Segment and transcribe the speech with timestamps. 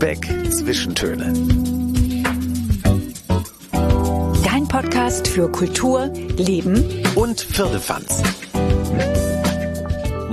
[0.00, 1.32] Lübeck Zwischentöne.
[4.44, 6.84] Dein Podcast für Kultur, Leben
[7.16, 8.22] und Firlefanz.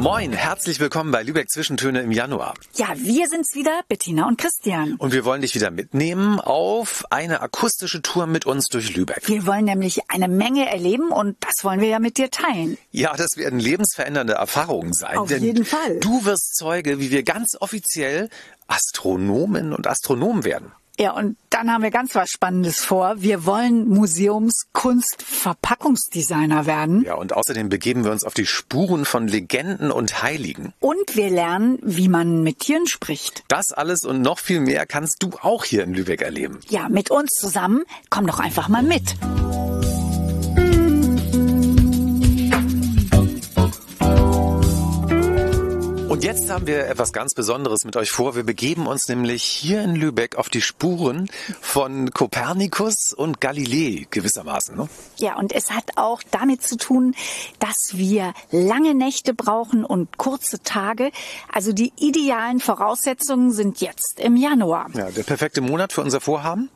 [0.05, 2.53] Moin, herzlich willkommen bei Lübeck Zwischentöne im Januar.
[2.75, 4.97] Ja, wir sind's wieder, Bettina und Christian.
[4.99, 9.27] Und wir wollen dich wieder mitnehmen auf eine akustische Tour mit uns durch Lübeck.
[9.27, 12.77] Wir wollen nämlich eine Menge erleben und das wollen wir ja mit dir teilen.
[12.91, 15.17] Ja, das werden lebensverändernde Erfahrungen sein.
[15.17, 15.99] Auf jeden Fall.
[16.01, 18.29] Du wirst Zeuge, wie wir ganz offiziell
[18.67, 20.71] Astronomen und Astronomen werden.
[20.97, 23.15] Ja, und dann haben wir ganz was Spannendes vor.
[23.17, 27.03] Wir wollen Museumskunst-Verpackungsdesigner werden.
[27.03, 30.71] Ja, und außerdem begeben wir uns auf die Spuren von Legenden und Heiligen.
[30.79, 33.43] Und wir lernen, wie man mit Tieren spricht.
[33.49, 36.61] Das alles und noch viel mehr kannst du auch hier in Lübeck erleben.
[36.69, 37.83] Ja, mit uns zusammen.
[38.09, 39.15] Komm doch einfach mal mit.
[46.15, 48.37] Und jetzt haben wir etwas ganz Besonderes mit euch vor.
[48.37, 54.77] Wir begeben uns nämlich hier in Lübeck auf die Spuren von Kopernikus und Galilei gewissermaßen.
[54.77, 54.87] Ne?
[55.17, 57.15] Ja, und es hat auch damit zu tun,
[57.59, 61.11] dass wir lange Nächte brauchen und kurze Tage.
[61.51, 64.89] Also die idealen Voraussetzungen sind jetzt im Januar.
[64.93, 66.69] Ja, der perfekte Monat für unser Vorhaben.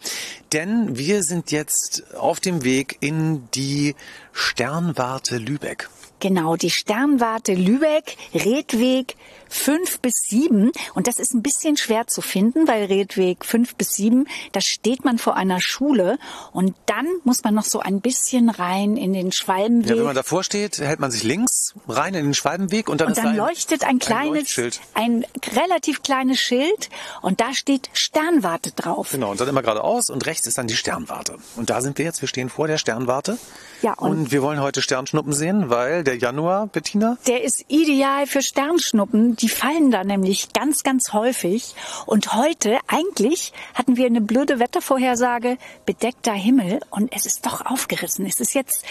[0.52, 3.96] Denn wir sind jetzt auf dem Weg in die
[4.34, 5.90] Sternwarte Lübeck.
[6.20, 9.16] Genau, die Sternwarte Lübeck, Redweg
[9.50, 10.72] 5 bis 7.
[10.94, 15.04] Und das ist ein bisschen schwer zu finden, weil Redweg 5 bis 7, da steht
[15.04, 16.18] man vor einer Schule
[16.52, 19.90] und dann muss man noch so ein bisschen rein in den Schwalbenweg.
[19.90, 23.10] Ja, wenn man davor steht, hält man sich links rein in den Schwalbenweg und dann,
[23.10, 25.26] und dann ein, leuchtet ein kleines, ein, ein
[25.56, 26.90] relativ kleines Schild
[27.22, 29.10] und da steht Sternwarte drauf.
[29.12, 31.38] Genau, und dann immer geradeaus und rechts ist dann die Sternwarte.
[31.56, 33.38] Und da sind wir jetzt, wir stehen vor der Sternwarte.
[33.82, 37.18] Ja, und, und wir wollen heute Sternschnuppen sehen, weil der Januar, Bettina?
[37.28, 39.36] Der ist ideal für Sternschnuppen.
[39.40, 41.76] Die fallen da nämlich ganz, ganz häufig.
[42.06, 46.80] Und heute, eigentlich, hatten wir eine blöde Wettervorhersage, bedeckter Himmel.
[46.90, 48.26] Und es ist doch aufgerissen.
[48.26, 48.86] Es ist jetzt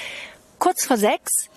[0.58, 1.50] kurz vor sechs.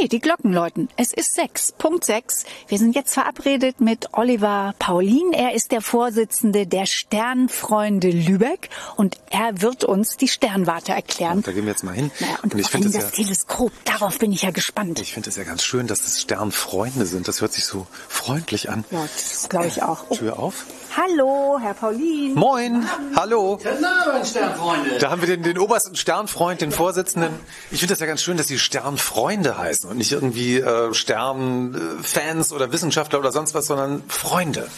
[0.00, 0.88] Nee, die Glocken läuten.
[0.96, 2.44] Es ist sechs, Punkt sechs.
[2.68, 5.32] Wir sind jetzt verabredet mit Oliver Paulin.
[5.32, 11.42] Er ist der Vorsitzende der Sternfreunde Lübeck und er wird uns die Sternwarte erklären.
[11.42, 12.10] da gehen wir jetzt mal hin.
[12.20, 15.00] Naja, und, und ich finde das, das ja, Teleskop, darauf bin ich ja gespannt.
[15.00, 17.28] Ich finde es ja ganz schön, dass das Sternfreunde sind.
[17.28, 18.84] Das hört sich so freundlich an.
[18.90, 20.04] Ja, das glaube ich auch.
[20.08, 20.16] Oh.
[20.16, 20.66] Tür auf.
[20.94, 22.34] Hallo, Herr Paulin.
[22.34, 23.56] Moin, hallo.
[23.56, 24.98] Guten Abend, Sternfreunde.
[24.98, 27.32] Da haben wir den, den obersten Sternfreund, den Vorsitzenden.
[27.70, 32.52] Ich finde das ja ganz schön, dass sie Sternfreunde heißen und nicht irgendwie äh, Sternfans
[32.52, 34.68] oder Wissenschaftler oder sonst was, sondern Freunde.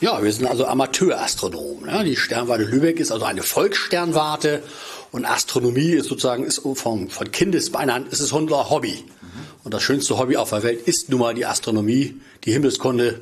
[0.00, 1.88] Ja, wir sind also Amateurastronomen.
[1.88, 2.02] Ja.
[2.02, 4.62] Die Sternwarte Lübeck ist also eine Volkssternwarte
[5.12, 9.04] und Astronomie ist sozusagen ist von, von Kindesbeinen an ist es unser Hobby.
[9.62, 13.20] Und das schönste Hobby auf der Welt ist nun mal die Astronomie, die Himmelskunde,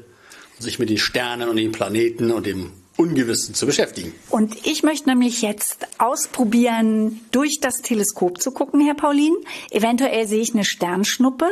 [0.58, 4.12] sich mit den Sternen und den Planeten und dem Ungewissen zu beschäftigen.
[4.28, 9.36] Und ich möchte nämlich jetzt ausprobieren, durch das Teleskop zu gucken, Herr Paulin.
[9.70, 11.46] Eventuell sehe ich eine Sternschnuppe.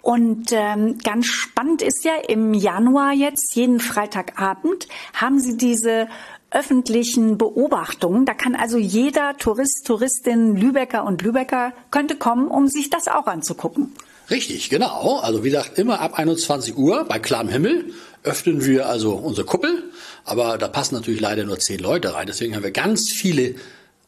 [0.00, 6.08] Und ähm, ganz spannend ist ja, im Januar jetzt, jeden Freitagabend, haben Sie diese
[6.50, 8.24] öffentlichen Beobachtungen.
[8.24, 13.26] Da kann also jeder Tourist, Touristin, Lübecker und Lübecker könnte kommen, um sich das auch
[13.26, 13.92] anzugucken.
[14.30, 15.18] Richtig, genau.
[15.18, 17.92] Also wie gesagt, immer ab 21 Uhr bei klarem Himmel
[18.22, 19.84] öffnen wir also unsere Kuppel,
[20.24, 22.26] aber da passen natürlich leider nur zehn Leute rein.
[22.26, 23.54] Deswegen haben wir ganz viele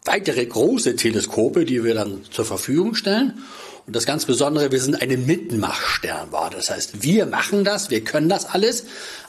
[0.04, 3.42] weitere große Teleskope, die wir dann zur Verfügung stellen.
[3.86, 6.56] Und das ganz Besondere, wir sind eine Mitmachsternwarte.
[6.56, 8.84] Das heißt, wir machen das, wir können das alles,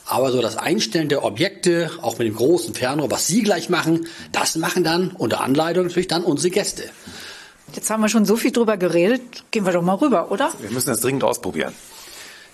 [0.06, 4.06] aber so das Einstellen der Objekte, auch mit dem großen Fernrohr, was Sie gleich machen,
[4.30, 6.84] das machen dann unter Anleitung natürlich dann unsere Gäste.
[7.74, 10.52] Jetzt haben wir schon so viel drüber geredet, gehen wir doch mal rüber, oder?
[10.60, 11.72] Wir müssen das dringend ausprobieren.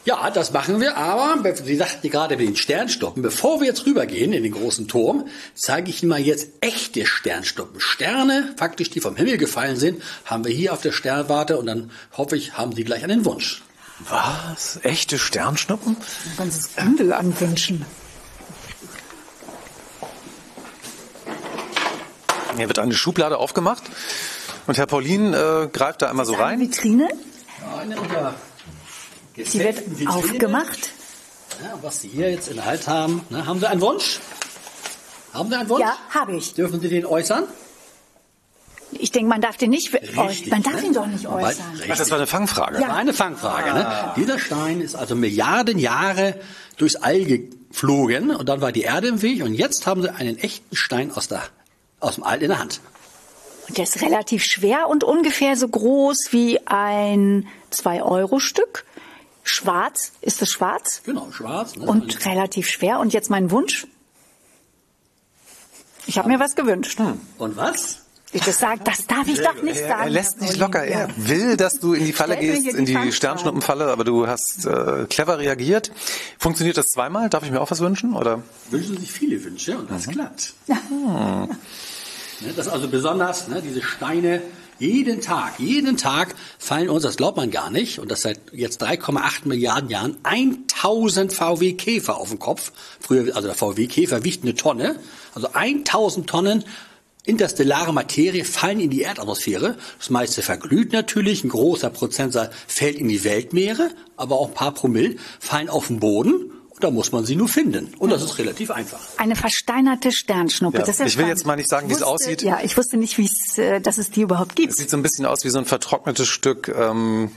[0.04, 4.32] Ja, das machen wir, aber Sie sagten gerade mit den Sternstoppen, bevor wir jetzt rübergehen
[4.32, 7.78] in den großen Turm, zeige ich Ihnen mal jetzt echte Sternstoppen.
[7.80, 11.90] Sterne, faktisch, die vom Himmel gefallen sind, haben wir hier auf der Sternwarte und dann
[12.16, 13.62] hoffe ich, haben Sie gleich einen Wunsch.
[14.08, 14.78] Was?
[14.82, 15.96] Echte Sternschnuppen?
[15.96, 17.84] Ein ganzes Bündel an Wünschen.
[22.56, 23.82] Hier wird eine Schublade aufgemacht
[24.66, 26.54] und Herr Paulin äh, greift da einmal so rein.
[26.54, 27.08] Eine Vitrine?
[27.60, 28.34] Ja, eine unter
[29.44, 30.90] Sie wird aufgemacht.
[31.62, 34.20] Ja, was Sie hier jetzt in der Hand haben, ne, haben Sie einen Wunsch?
[35.32, 35.80] Haben Sie einen Wunsch?
[35.80, 36.54] Ja, habe ich.
[36.54, 37.44] Dürfen Sie den äußern?
[38.92, 40.86] Ich denke, man darf den nicht, Richtig, man darf ne?
[40.86, 41.80] ihn doch nicht äußern.
[41.90, 42.78] Ach, das war eine Fangfrage.
[42.78, 43.74] Das war eine Fangfrage.
[43.74, 44.12] Ne?
[44.16, 46.40] Dieser Stein ist also Milliarden Jahre
[46.78, 50.38] durchs All geflogen und dann war die Erde im Weg und jetzt haben Sie einen
[50.38, 51.42] echten Stein aus, der,
[52.00, 52.80] aus dem All in der Hand.
[53.68, 58.86] Und der ist relativ schwer und ungefähr so groß wie ein 2-Euro-Stück.
[59.48, 61.02] Schwarz, ist es schwarz?
[61.04, 61.74] Genau, schwarz.
[61.76, 61.86] Ne?
[61.86, 62.98] Und relativ schwer.
[63.00, 63.86] Und jetzt mein Wunsch?
[66.06, 67.00] Ich habe mir was gewünscht.
[67.38, 68.00] Und was?
[68.32, 70.02] Ich das sag, das darf ich doch nicht Er, sagen.
[70.02, 70.84] er lässt nicht locker.
[70.84, 73.12] Er will, dass du in die Falle gehst, hier in die die.
[73.12, 75.90] Sternschnuppenfalle, aber du hast äh, clever reagiert.
[76.38, 77.30] Funktioniert das zweimal?
[77.30, 78.14] Darf ich mir auch was wünschen?
[78.14, 78.42] Oder?
[78.70, 80.52] Wünschen sich viele Wünsche und das klappt.
[82.40, 84.40] Ne, Das ist also besonders, ne, diese Steine,
[84.78, 88.82] jeden Tag, jeden Tag fallen uns, das glaubt man gar nicht, und das seit jetzt
[88.82, 92.72] 3,8 Milliarden Jahren, 1000 VW Käfer auf den Kopf.
[93.00, 94.96] Früher, also der VW Käfer wiegt eine Tonne,
[95.34, 96.64] also 1000 Tonnen
[97.24, 99.76] interstellare Materie fallen in die Erdatmosphäre.
[99.98, 104.72] Das meiste verglüht natürlich, ein großer Prozentsatz fällt in die Weltmeere, aber auch ein paar
[104.72, 106.52] Promille fallen auf den Boden.
[106.80, 107.92] Da muss man sie nur finden.
[107.98, 109.00] Und das ist relativ einfach.
[109.16, 110.78] Eine versteinerte Sternschnuppe.
[110.78, 111.38] Ja, Das ist ja ich will spannend.
[111.38, 112.42] jetzt mal nicht sagen, wie es aussieht.
[112.42, 114.72] Ja, ich wusste nicht, wie es, äh, dass es die überhaupt gibt.
[114.72, 116.68] Es sieht so ein bisschen aus wie so ein vertrocknetes Stück.
[116.68, 117.30] Ähm,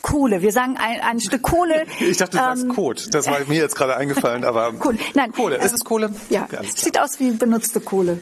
[0.00, 0.42] Kohle.
[0.42, 1.84] Wir sagen ein, ein Stück Kohle.
[2.00, 3.08] ich dachte, du sagst ähm, Kot.
[3.12, 4.98] Das war mir jetzt gerade eingefallen, aber Kohle.
[5.14, 5.56] Nein, Kohle.
[5.56, 6.10] Ist es Kohle?
[6.30, 6.62] Ja, klar.
[6.74, 8.20] sieht aus wie benutzte Kohle.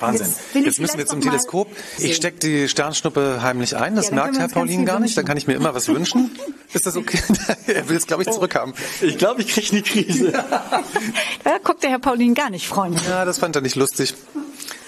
[0.00, 0.32] Wahnsinn.
[0.54, 1.68] Jetzt Jetzt müssen wir zum Teleskop.
[1.96, 2.10] sehen.
[2.10, 3.94] Ich stecke die Sternschnuppe heimlich ein.
[3.96, 5.16] Das Ja, merkt Herr Paulin gar nicht.
[5.16, 6.30] Dann kann ich mir immer was wünschen.
[6.72, 7.18] Ist das okay?
[7.66, 8.74] er will es, glaube ich, zurückhaben.
[9.00, 10.32] Ich glaube, ich kriege eine Krise.
[11.44, 13.06] Da guckt der Herr Paulin gar nicht freundlich.
[13.08, 14.14] Ja, das fand er nicht lustig.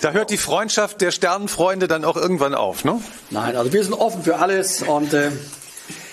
[0.00, 3.00] Da hört die Freundschaft der Sternenfreunde dann auch irgendwann auf, ne?
[3.30, 5.30] Nein, also wir sind offen für alles und äh,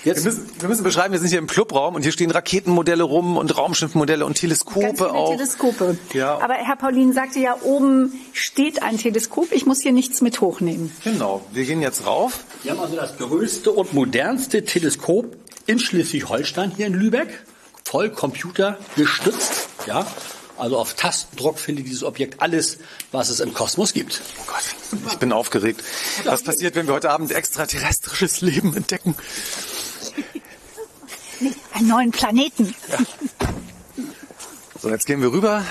[0.03, 3.03] Wir jetzt müssen, wir müssen beschreiben, wir sind hier im Clubraum und hier stehen Raketenmodelle
[3.03, 5.31] rum und Raumschiffmodelle und Ganz Teleskope viele auch.
[5.31, 5.97] Teleskope.
[6.13, 6.39] Ja.
[6.39, 9.51] Aber Herr Paulin sagte ja, oben steht ein Teleskop.
[9.51, 10.91] Ich muss hier nichts mit hochnehmen.
[11.05, 11.45] Genau.
[11.53, 12.41] Wir gehen jetzt rauf.
[12.63, 17.45] Wir haben also das größte und modernste Teleskop in Schleswig-Holstein hier in Lübeck,
[17.85, 20.05] voll computergestützt, ja.
[20.57, 22.77] Also auf Tastendruck findet dieses Objekt alles,
[23.11, 24.21] was es im Kosmos gibt.
[24.39, 24.63] Oh Gott,
[25.11, 25.81] ich bin aufgeregt.
[26.25, 29.15] Was passiert, wenn wir heute Abend extraterrestrisches Leben entdecken?
[31.73, 32.75] Einen neuen Planeten.
[34.79, 35.63] So, jetzt gehen wir rüber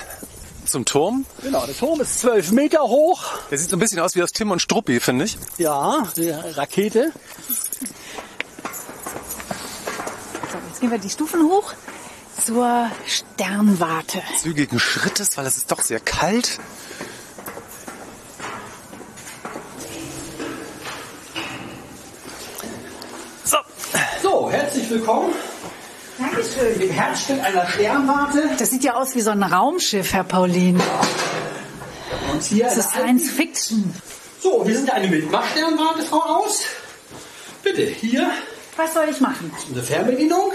[0.66, 1.26] zum Turm.
[1.42, 3.22] Genau, der Turm ist zwölf Meter hoch.
[3.50, 5.36] Der sieht so ein bisschen aus wie aus Tim und Struppi, finde ich.
[5.58, 7.12] Ja, die Rakete.
[10.50, 11.74] So, jetzt gehen wir die Stufen hoch
[12.44, 14.22] zur Sternwarte.
[14.40, 16.58] Zügigen Schrittes, weil es ist doch sehr kalt.
[24.52, 25.32] Herzlich willkommen
[26.18, 26.78] Dankeschön.
[26.80, 28.50] im Herzstück einer Sternwarte.
[28.58, 30.80] Das sieht ja aus wie so ein Raumschiff, Herr Paulin.
[32.30, 33.94] Und hier Das ist eine Science Fiction.
[34.42, 36.60] So, wir sind eine Mitmachsternwarte, Frau Aus.
[37.62, 38.30] Bitte, hier
[38.76, 39.50] Was soll ich machen?
[39.68, 40.52] unsere Fernbedienung.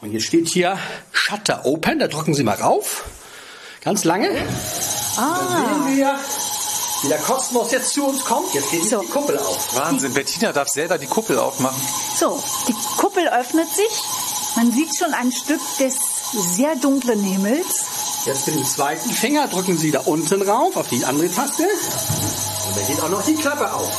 [0.00, 0.78] Und jetzt steht hier
[1.12, 3.04] Shutter Open, da drücken Sie mal rauf.
[3.84, 4.30] Ganz lange.
[5.16, 5.38] Ah.
[5.38, 6.18] Dann sehen wir,
[7.02, 8.52] wie der Kosmos jetzt zu uns kommt.
[8.54, 9.00] Jetzt geht So.
[9.00, 9.74] die Kuppel auf.
[9.76, 10.12] Wahnsinn.
[10.14, 11.80] Bettina darf selber die Kuppel aufmachen.
[12.18, 14.02] So, die Kuppel öffnet sich.
[14.56, 15.96] Man sieht schon ein Stück des
[16.56, 17.84] sehr dunklen Himmels.
[18.26, 21.64] Jetzt mit dem zweiten Finger drücken Sie da unten rauf auf die andere Taste.
[21.64, 23.90] Und dann geht auch noch die Klappe auf.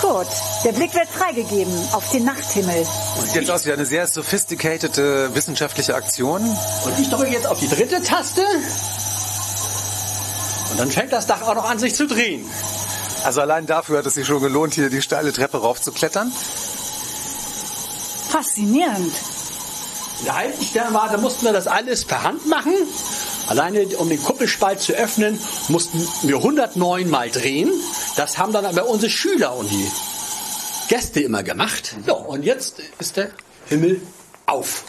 [0.00, 0.26] Gut,
[0.64, 2.86] der Blick wird freigegeben auf den Nachthimmel.
[3.26, 4.96] Sieht jetzt aus wie eine sehr sophisticated
[5.34, 6.40] wissenschaftliche Aktion.
[6.84, 8.42] Und ich drücke jetzt auf die dritte Taste.
[10.74, 12.44] Und dann fängt das Dach auch noch an, sich zu drehen.
[13.22, 16.32] Also allein dafür hat es sich schon gelohnt, hier die steile Treppe raufzuklettern.
[18.28, 19.14] Faszinierend.
[20.18, 22.74] In der alten Sternwarte mussten wir das alles per Hand machen.
[23.46, 25.38] Alleine um den Kuppelspalt zu öffnen,
[25.68, 27.70] mussten wir 109 Mal drehen.
[28.16, 29.88] Das haben dann aber unsere Schüler und die
[30.88, 31.94] Gäste immer gemacht.
[32.04, 33.30] So, und jetzt ist der
[33.66, 34.02] Himmel
[34.46, 34.82] auf.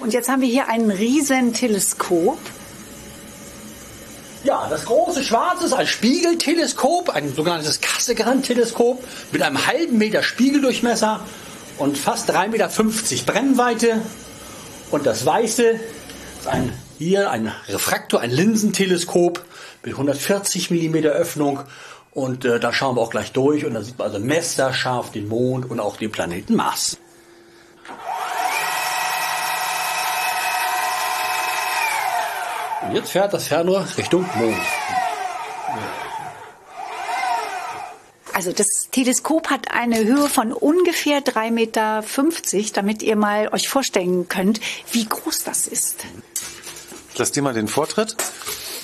[0.00, 2.40] Und jetzt haben wir hier ein riesen Teleskop.
[4.44, 11.20] Ja, das große Schwarze ist ein Spiegelteleskop, ein sogenanntes Cassegrain-Teleskop mit einem halben Meter Spiegeldurchmesser
[11.78, 12.68] und fast 3,50 Meter
[13.32, 14.02] Brennweite.
[14.90, 15.78] Und das Weiße
[16.40, 19.44] ist ein, hier ein Refraktor, ein Linsenteleskop
[19.84, 21.60] mit 140 mm Öffnung.
[22.10, 25.28] Und äh, da schauen wir auch gleich durch und da sieht man also messerscharf den
[25.28, 26.98] Mond und auch den Planeten Mars.
[32.94, 34.56] Jetzt fährt das Fernrohr Richtung Mond.
[38.34, 42.02] Also das Teleskop hat eine Höhe von ungefähr 3,50 Meter,
[42.74, 46.06] damit ihr mal euch vorstellen könnt, wie groß das ist.
[47.12, 48.16] Ich lass dir mal den Vortritt.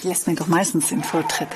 [0.02, 1.48] Lässt mir doch meistens den Vortritt.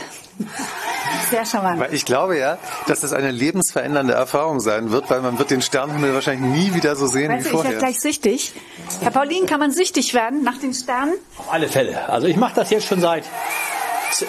[1.30, 1.80] Sehr charmant.
[1.80, 5.62] Weil ich glaube ja, dass das eine lebensverändernde Erfahrung sein wird, weil man wird den
[5.62, 7.78] Sternenhimmel wahrscheinlich nie wieder so sehen Weißt wie du, ich werde vorher.
[7.78, 8.52] gleich süchtig.
[9.00, 11.14] Herr Paulin, kann man süchtig werden nach den Sternen?
[11.38, 12.08] Auf alle Fälle.
[12.08, 13.24] Also ich mache das jetzt schon seit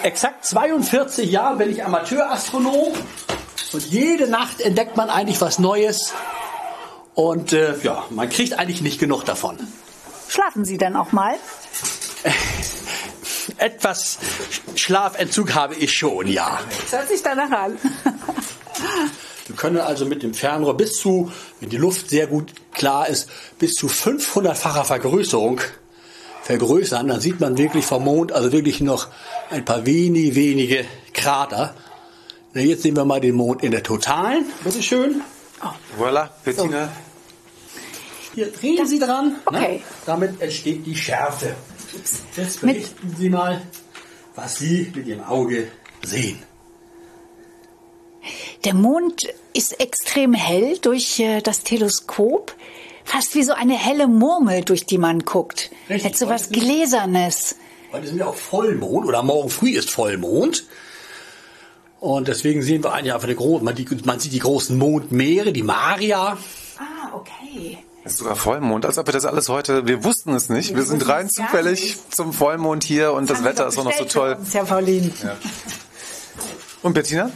[0.02, 2.92] exakt 42 Jahren, bin ich Amateurastronom.
[3.72, 6.12] Und jede Nacht entdeckt man eigentlich was Neues.
[7.14, 9.58] Und äh, ja, man kriegt eigentlich nicht genug davon.
[10.28, 11.34] Schlafen Sie dann auch mal?
[13.58, 14.18] etwas
[14.74, 16.60] Schlafentzug habe ich schon, ja.
[16.82, 17.78] Das hört sich danach an.
[19.46, 21.30] Wir können also mit dem Fernrohr bis zu,
[21.60, 25.60] wenn die Luft sehr gut klar ist, bis zu 500-facher Vergrößerung
[26.42, 27.08] vergrößern.
[27.08, 29.08] Dann sieht man wirklich vom Mond also wirklich noch
[29.50, 31.74] ein paar wenige, wenige Krater.
[32.52, 34.46] Na, jetzt sehen wir mal den Mond in der totalen.
[34.62, 35.22] Bitte schön.
[35.98, 36.88] Voilà, Bettina.
[38.34, 39.36] Hier drehen Sie dran.
[39.44, 39.76] Okay.
[39.76, 39.80] Ne?
[40.06, 41.54] Damit entsteht die Schärfe.
[42.36, 43.62] Jetzt berichten Sie mal,
[44.34, 45.68] was Sie mit Ihrem Auge
[46.02, 46.42] sehen.
[48.64, 49.22] Der Mond
[49.52, 52.54] ist extrem hell durch äh, das Teleskop.
[53.04, 55.70] Fast wie so eine helle Murmel, durch die man guckt.
[55.90, 56.12] Richtig.
[56.12, 57.56] Hat so was Gläsernes.
[57.92, 60.64] Heute sind wir auch Vollmond oder morgen früh ist Vollmond.
[62.00, 65.62] Und deswegen sehen wir eigentlich einfach eine große, man, man sieht die großen Mondmeere, die
[65.62, 66.38] Maria.
[66.78, 67.78] Ah, okay.
[68.06, 70.76] Es ist sogar Vollmond, als ob wir das alles heute, wir wussten es nicht.
[70.76, 74.36] Wir sind rein zufällig zum Vollmond hier und das Wetter ist auch noch so toll.
[74.52, 75.10] Ja, Pauline.
[76.82, 77.30] Und Bettina?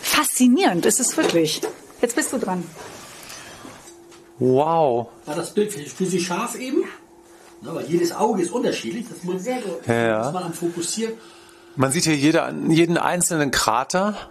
[0.00, 1.60] Faszinierend ist es wirklich.
[2.00, 2.62] Jetzt bist du dran.
[4.38, 5.08] Wow.
[5.26, 6.84] War das Bild für, Sie scharf eben?
[7.60, 9.06] Na, weil jedes Auge ist unterschiedlich.
[9.08, 9.86] Das muss, Sehr gut.
[9.88, 10.24] Ja.
[10.24, 11.14] muss man am Fokussieren.
[11.74, 14.30] Man sieht hier jeder, jeden einzelnen Krater.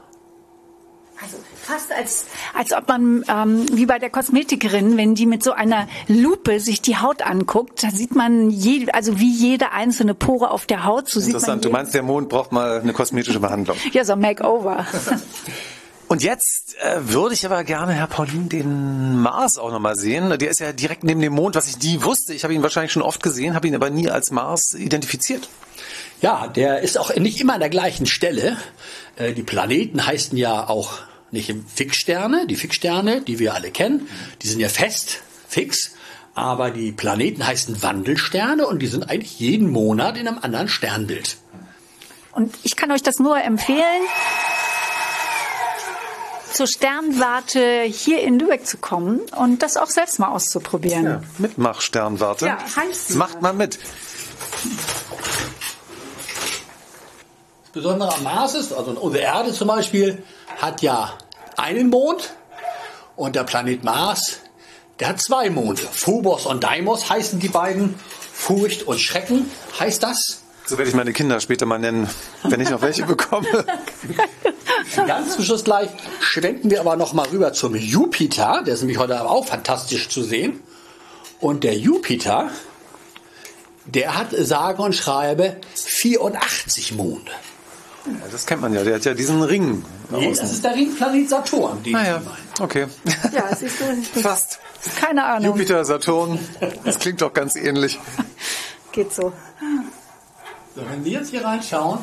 [1.22, 5.54] Also fast als, als ob man, ähm, wie bei der Kosmetikerin, wenn die mit so
[5.54, 10.52] einer Lupe sich die Haut anguckt, da sieht man, je, also wie jede einzelne Pore
[10.52, 11.08] auf der Haut.
[11.08, 11.66] So sieht man Interessant.
[11.66, 13.78] Du meinst, der Mond braucht mal eine kosmetische Behandlung.
[13.92, 14.86] Ja, so ein Makeover.
[16.08, 20.38] Und jetzt äh, würde ich aber gerne, Herr Paulin, den Mars auch nochmal sehen.
[20.38, 22.34] Der ist ja direkt neben dem Mond, was ich nie wusste.
[22.34, 25.50] Ich habe ihn wahrscheinlich schon oft gesehen, habe ihn aber nie als Mars identifiziert.
[26.24, 28.56] Ja, der ist auch nicht immer an der gleichen Stelle.
[29.18, 31.00] Äh, Die Planeten heißen ja auch
[31.32, 32.48] nicht Fixsterne.
[32.48, 34.08] Die Fixsterne, die wir alle kennen,
[34.42, 35.92] die sind ja fest, fix.
[36.34, 41.36] Aber die Planeten heißen Wandelsterne und die sind eigentlich jeden Monat in einem anderen Sternbild.
[42.32, 44.04] Und ich kann euch das nur empfehlen,
[46.54, 51.22] zur Sternwarte hier in Lübeck zu kommen und das auch selbst mal auszuprobieren.
[51.38, 52.46] Mitmach, Sternwarte.
[52.46, 53.18] Ja, heißt sie.
[53.18, 53.78] Macht mal mit.
[57.74, 60.22] Das Besondere am Mars ist, also unsere Erde zum Beispiel,
[60.58, 61.18] hat ja
[61.58, 62.36] einen Mond
[63.16, 64.42] und der Planet Mars,
[65.00, 65.82] der hat zwei Monde.
[65.82, 67.96] Phobos und Deimos heißen die beiden.
[68.32, 69.50] Furcht und Schrecken
[69.80, 70.44] heißt das.
[70.68, 72.08] So werde ich meine Kinder später mal nennen,
[72.44, 73.66] wenn ich noch welche bekomme.
[74.96, 75.90] Ganz zum Schluss gleich
[76.20, 78.62] schwenken wir aber noch mal rüber zum Jupiter.
[78.64, 80.62] Der ist nämlich heute aber auch fantastisch zu sehen.
[81.40, 82.52] Und der Jupiter,
[83.86, 87.32] der hat sage und schreibe 84 Monde.
[88.06, 88.84] Ja, das kennt man ja.
[88.84, 89.84] Der hat ja diesen Ring.
[90.10, 92.38] Nee, das ist der Ringplanet Saturn, den Naja, Sie meinen.
[92.60, 92.88] okay.
[93.32, 94.60] Ja, siehst du, Fast.
[95.00, 95.56] keine Ahnung.
[95.56, 96.38] Jupiter, Saturn.
[96.84, 98.00] Das klingt doch ganz ähnlich.
[98.92, 99.32] Geht so.
[100.76, 102.00] So, wenn Sie jetzt hier reinschauen,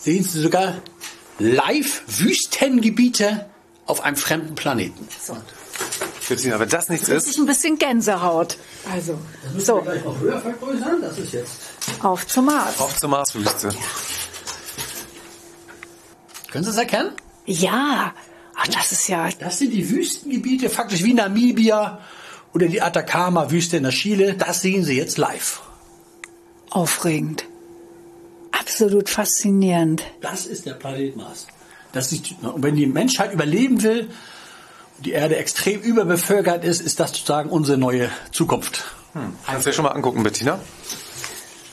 [0.00, 0.74] sehen Sie sogar
[1.38, 3.46] live Wüstengebiete
[3.84, 5.06] auf einem fremden Planeten.
[6.28, 8.56] Bettina, wenn das nichts Ist ist, ein bisschen Gänsehaut.
[8.92, 9.16] Also,
[9.58, 11.00] so, gleich noch höher vergrößern.
[11.02, 11.52] Das ist jetzt.
[12.02, 12.80] auf zum Mars.
[12.80, 13.68] auf zur Marswüste.
[16.56, 17.10] Können Sie es erkennen?
[17.44, 18.14] Ja,
[18.54, 22.00] ach, das ist ja Das sind die Wüstengebiete, faktisch wie Namibia
[22.54, 24.32] oder die Atacama-Wüste in der Chile.
[24.32, 25.60] Das sehen Sie jetzt live.
[26.70, 27.44] aufregend.
[28.52, 30.02] Absolut faszinierend.
[30.22, 31.46] Das ist der Planet Mars.
[31.92, 34.08] Das ist, und wenn die Menschheit überleben will
[34.96, 38.82] und die Erde extrem überbevölkert ist, ist das sozusagen unsere neue Zukunft.
[39.44, 40.58] Kannst du dir schon mal angucken, Bettina?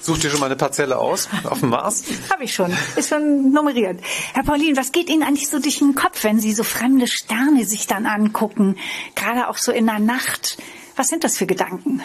[0.03, 2.03] Such dir schon mal eine Parzelle aus auf dem Mars.
[2.29, 2.75] Habe ich schon.
[2.97, 4.01] Ist schon nummeriert.
[4.33, 7.63] Herr Paulin, was geht Ihnen eigentlich so durch den Kopf, wenn Sie so fremde Sterne
[7.65, 8.75] sich dann angucken?
[9.15, 10.57] Gerade auch so in der Nacht.
[10.97, 12.01] Was sind das für Gedanken?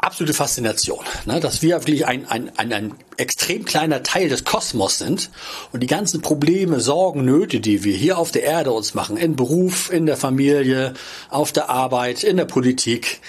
[0.00, 1.40] absolute Faszination, ne?
[1.40, 5.30] dass wir wirklich ein, ein, ein, ein extrem kleiner Teil des Kosmos sind
[5.72, 9.36] und die ganzen Probleme, Sorgen, Nöte, die wir hier auf der Erde uns machen, in
[9.36, 10.94] Beruf, in der Familie,
[11.28, 13.20] auf der Arbeit, in der Politik,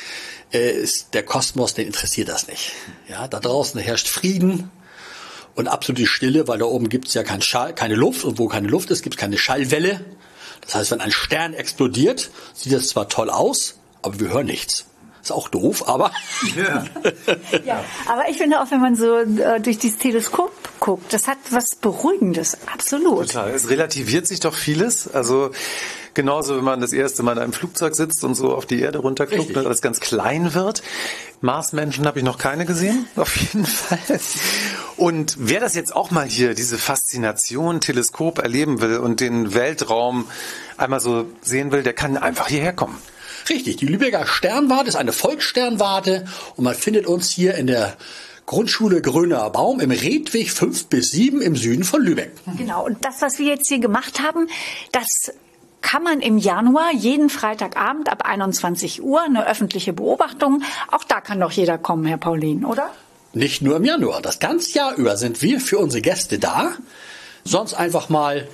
[0.53, 2.71] äh, ist der Kosmos, den interessiert das nicht.
[3.07, 4.71] Ja, da draußen herrscht Frieden
[5.55, 8.67] und absolute Stille, weil da oben gibt's ja kein Schall, keine Luft und wo keine
[8.67, 10.03] Luft ist, gibt's keine Schallwelle.
[10.61, 14.85] Das heißt, wenn ein Stern explodiert, sieht das zwar toll aus, aber wir hören nichts.
[15.21, 16.11] Ist auch doof, aber
[17.63, 21.37] Ja, aber ich finde auch, wenn man so äh, durch dieses Teleskop guckt, das hat
[21.51, 22.57] was Beruhigendes.
[22.73, 23.27] Absolut.
[23.27, 23.51] Total.
[23.51, 25.07] Es relativiert sich doch vieles.
[25.13, 25.51] Also
[26.13, 28.99] genauso, wenn man das erste Mal in einem Flugzeug sitzt und so auf die Erde
[28.99, 30.81] runterguckt, dass alles ganz klein wird.
[31.41, 34.19] Marsmenschen habe ich noch keine gesehen, auf jeden Fall.
[34.97, 40.27] Und wer das jetzt auch mal hier, diese Faszination Teleskop erleben will und den Weltraum
[40.77, 42.97] einmal so sehen will, der kann einfach hierher kommen.
[43.49, 47.97] Richtig, die Lübecker Sternwarte ist eine Volkssternwarte und man findet uns hier in der
[48.45, 52.31] Grundschule Grüner Baum im Redweg 5 bis 7 im Süden von Lübeck.
[52.57, 52.85] Genau.
[52.85, 54.47] Und das, was wir jetzt hier gemacht haben,
[54.91, 55.31] das
[55.81, 60.63] kann man im Januar jeden Freitagabend ab 21 Uhr eine öffentliche Beobachtung.
[60.91, 62.91] Auch da kann doch jeder kommen, Herr Paulin, oder?
[63.33, 66.73] Nicht nur im Januar, das ganze Jahr über sind wir für unsere Gäste da.
[67.43, 68.47] Sonst einfach mal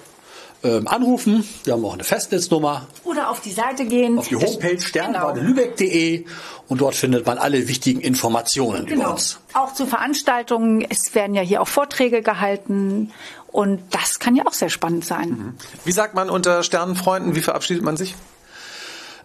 [0.63, 1.47] ähm, anrufen.
[1.63, 2.87] Wir haben auch eine Festnetznummer.
[3.03, 4.17] Oder auf die Seite gehen.
[4.17, 6.25] Auf die Homepage sternbadelübeck.de
[6.67, 9.01] und dort findet man alle wichtigen Informationen genau.
[9.01, 9.39] über uns.
[9.53, 10.85] Auch zu Veranstaltungen.
[10.89, 13.11] Es werden ja hier auch Vorträge gehalten
[13.47, 15.29] und das kann ja auch sehr spannend sein.
[15.29, 15.53] Mhm.
[15.85, 18.15] Wie sagt man unter Sternenfreunden, wie verabschiedet man sich?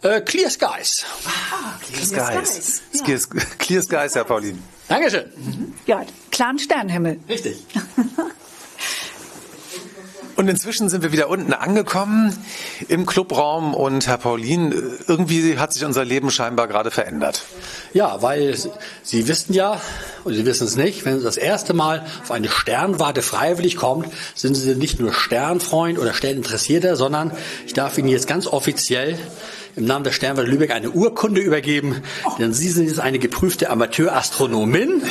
[0.02, 1.04] Äh, clear Skies.
[1.24, 2.82] Ah, Clear, clear Skies.
[2.92, 3.28] Skies.
[3.32, 3.42] Ja.
[3.58, 4.60] Clear Skies, Herr Paulin.
[4.88, 5.24] Dankeschön.
[5.36, 5.74] Mhm.
[5.86, 7.20] Ja, klaren Sternenhimmel.
[7.28, 7.64] Richtig.
[10.42, 12.36] Und inzwischen sind wir wieder unten angekommen
[12.88, 14.74] im Clubraum und Herr Paulin,
[15.06, 17.44] irgendwie hat sich unser Leben scheinbar gerade verändert.
[17.92, 18.56] Ja, weil
[19.04, 19.80] Sie wissen ja,
[20.24, 24.08] und Sie wissen es nicht, wenn Sie das erste Mal auf eine Sternwarte freiwillig kommt,
[24.34, 27.30] sind Sie nicht nur Sternfreund oder Sterninteressierter, sondern
[27.64, 29.16] ich darf Ihnen jetzt ganz offiziell
[29.76, 32.02] im Namen der Sternwarte Lübeck eine Urkunde übergeben,
[32.38, 35.02] denn Sie sind jetzt eine geprüfte Amateurastronomin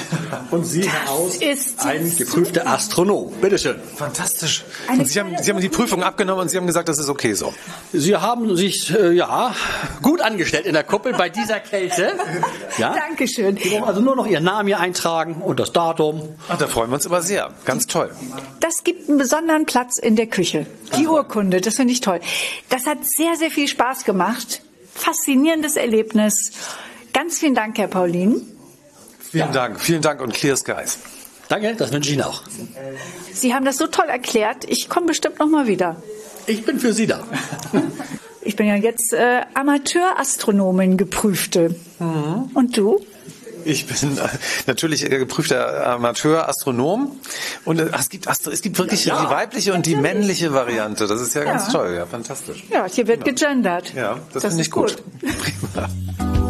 [0.51, 1.39] und Sie, Herr Aus,
[1.79, 3.31] ein geprüfter Astronom.
[3.41, 3.79] Bitte schön.
[3.95, 4.63] Fantastisch.
[4.87, 7.33] Und Sie haben, Sie haben die Prüfung abgenommen und Sie haben gesagt, das ist okay
[7.33, 7.53] so.
[7.91, 9.55] Sie haben sich, äh, ja,
[10.01, 12.13] gut angestellt in der Kuppel bei dieser Kälte.
[12.77, 12.93] Ja?
[12.93, 13.57] Dankeschön.
[13.57, 16.35] Sie brauchen also nur noch Ihren Namen hier eintragen und das Datum.
[16.47, 17.51] Ach, da freuen wir uns aber sehr.
[17.65, 18.11] Ganz toll.
[18.59, 20.65] Das gibt einen besonderen Platz in der Küche.
[20.97, 22.19] Die Urkunde, das finde ich toll.
[22.69, 24.50] Das hat sehr, sehr viel Spaß gemacht
[25.01, 26.51] faszinierendes Erlebnis.
[27.13, 28.41] Ganz vielen Dank, Herr Paulin.
[29.19, 29.51] Vielen ja.
[29.51, 30.99] Dank, vielen Dank und Clear Skies.
[31.47, 32.43] Danke, das wünsche ich Ihnen auch.
[33.33, 34.63] Sie haben das so toll erklärt.
[34.69, 36.01] Ich komme bestimmt noch mal wieder.
[36.47, 37.23] Ich bin für Sie da.
[38.41, 41.75] ich bin ja jetzt äh, Amateurastronomin geprüfte.
[41.99, 42.51] Mhm.
[42.53, 42.99] Und du?
[43.65, 44.27] Ich bin äh,
[44.67, 47.19] natürlich geprüfter Amateur-Astronom
[47.65, 51.07] und äh, es gibt, es gibt wirklich ja, die weibliche und die männliche Variante.
[51.07, 51.53] Das ist ja, ja.
[51.53, 52.63] ganz toll, ja, fantastisch.
[52.69, 53.33] Ja, hier wird ja.
[53.33, 53.93] gegendert.
[53.93, 55.03] Ja, das, das finde ich gut.
[55.21, 55.31] gut.
[55.73, 56.40] Prima.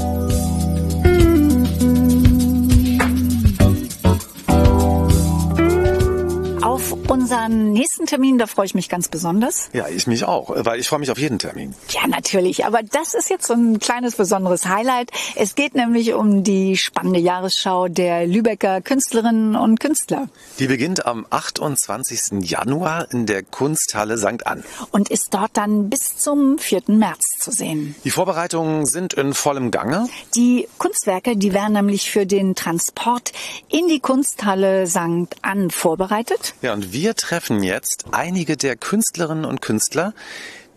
[6.91, 9.69] Unseren nächsten Termin, da freue ich mich ganz besonders.
[9.73, 11.73] Ja, ich mich auch, weil ich freue mich auf jeden Termin.
[11.89, 12.65] Ja, natürlich.
[12.65, 15.11] Aber das ist jetzt so ein kleines besonderes Highlight.
[15.35, 20.27] Es geht nämlich um die spannende Jahresschau der Lübecker Künstlerinnen und Künstler.
[20.59, 22.41] Die beginnt am 28.
[22.49, 24.45] Januar in der Kunsthalle St.
[24.45, 24.63] Ann.
[24.91, 26.83] Und ist dort dann bis zum 4.
[26.87, 27.95] März zu sehen.
[28.03, 30.07] Die Vorbereitungen sind in vollem Gange.
[30.35, 33.31] Die Kunstwerke, die werden nämlich für den Transport
[33.69, 35.35] in die Kunsthalle St.
[35.41, 36.53] Ann vorbereitet.
[36.61, 40.13] Ja, und wir treffen jetzt einige der Künstlerinnen und Künstler,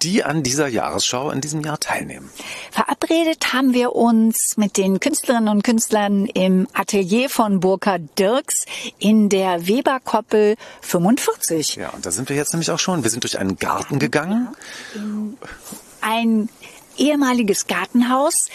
[0.04, 2.30] die an dieser Jahresschau in diesem Jahr teilnehmen.
[2.70, 8.66] Verabredet haben wir uns mit den Künstlerinnen und Künstlern im Atelier von Burkhard Dirks
[8.98, 11.76] in der Weberkoppel 45.
[11.76, 13.02] Ja, und da sind wir jetzt nämlich auch schon.
[13.02, 14.48] Wir sind durch einen Garten gegangen.
[16.06, 16.50] Ein
[16.98, 18.48] ehemaliges Gartenhaus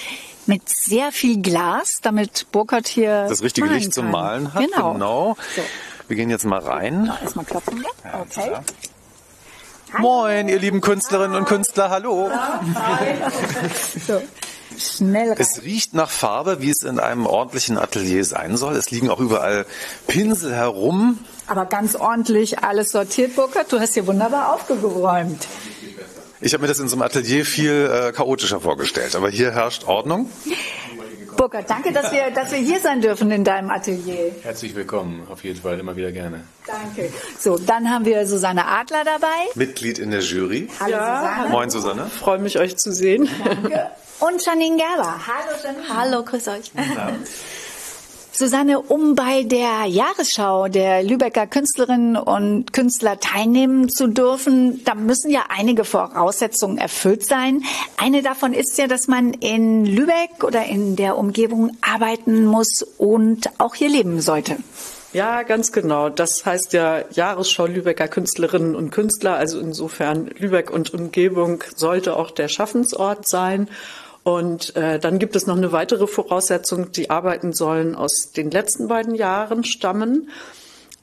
[0.46, 4.64] mit sehr viel Glas, damit Burkhard hier das richtige Licht zum Malen hat.
[4.64, 4.94] Genau.
[4.94, 5.38] genau.
[5.56, 5.62] So.
[6.08, 7.06] Wir gehen jetzt mal rein.
[7.06, 7.84] Ja, erstmal klopfen.
[8.04, 8.52] Ja, okay.
[9.98, 12.30] Moin, ihr lieben Künstlerinnen und Künstler, hallo.
[14.08, 14.22] so,
[14.78, 15.38] schnell rein.
[15.40, 18.76] Es riecht nach Farbe, wie es in einem ordentlichen Atelier sein soll.
[18.76, 19.66] Es liegen auch überall
[20.08, 21.18] Pinsel herum.
[21.48, 23.72] Aber ganz ordentlich alles sortiert, Burkhard.
[23.72, 25.48] Du hast hier wunderbar aufgeräumt.
[26.42, 29.84] Ich habe mir das in so einem Atelier viel äh, chaotischer vorgestellt, aber hier herrscht
[29.86, 30.30] Ordnung.
[31.36, 34.32] Burkhard, danke, dass wir, dass wir hier sein dürfen in deinem Atelier.
[34.42, 36.46] Herzlich willkommen, auf jeden Fall immer wieder gerne.
[36.66, 37.12] Danke.
[37.38, 39.28] So, dann haben wir Susanne Adler dabei.
[39.56, 40.70] Mitglied in der Jury.
[40.80, 41.50] Hallo ja, Susanne.
[41.50, 42.06] Moin Susanne.
[42.08, 43.30] Freue mich, euch zu sehen.
[43.44, 43.92] Danke.
[44.20, 45.16] Und Janine Gerber.
[45.28, 45.94] Hallo Janine.
[45.94, 46.72] Hallo, grüß euch.
[46.76, 47.12] Ja.
[48.40, 55.30] Susanne, um bei der Jahresschau der Lübecker Künstlerinnen und Künstler teilnehmen zu dürfen, da müssen
[55.30, 57.64] ja einige Voraussetzungen erfüllt sein.
[57.98, 63.50] Eine davon ist ja, dass man in Lübeck oder in der Umgebung arbeiten muss und
[63.60, 64.56] auch hier leben sollte.
[65.12, 66.08] Ja, ganz genau.
[66.08, 69.36] Das heißt ja Jahresschau Lübecker Künstlerinnen und Künstler.
[69.36, 73.68] Also insofern Lübeck und Umgebung sollte auch der Schaffensort sein.
[74.24, 78.88] Und äh, dann gibt es noch eine weitere Voraussetzung, die Arbeiten sollen aus den letzten
[78.88, 80.30] beiden Jahren stammen.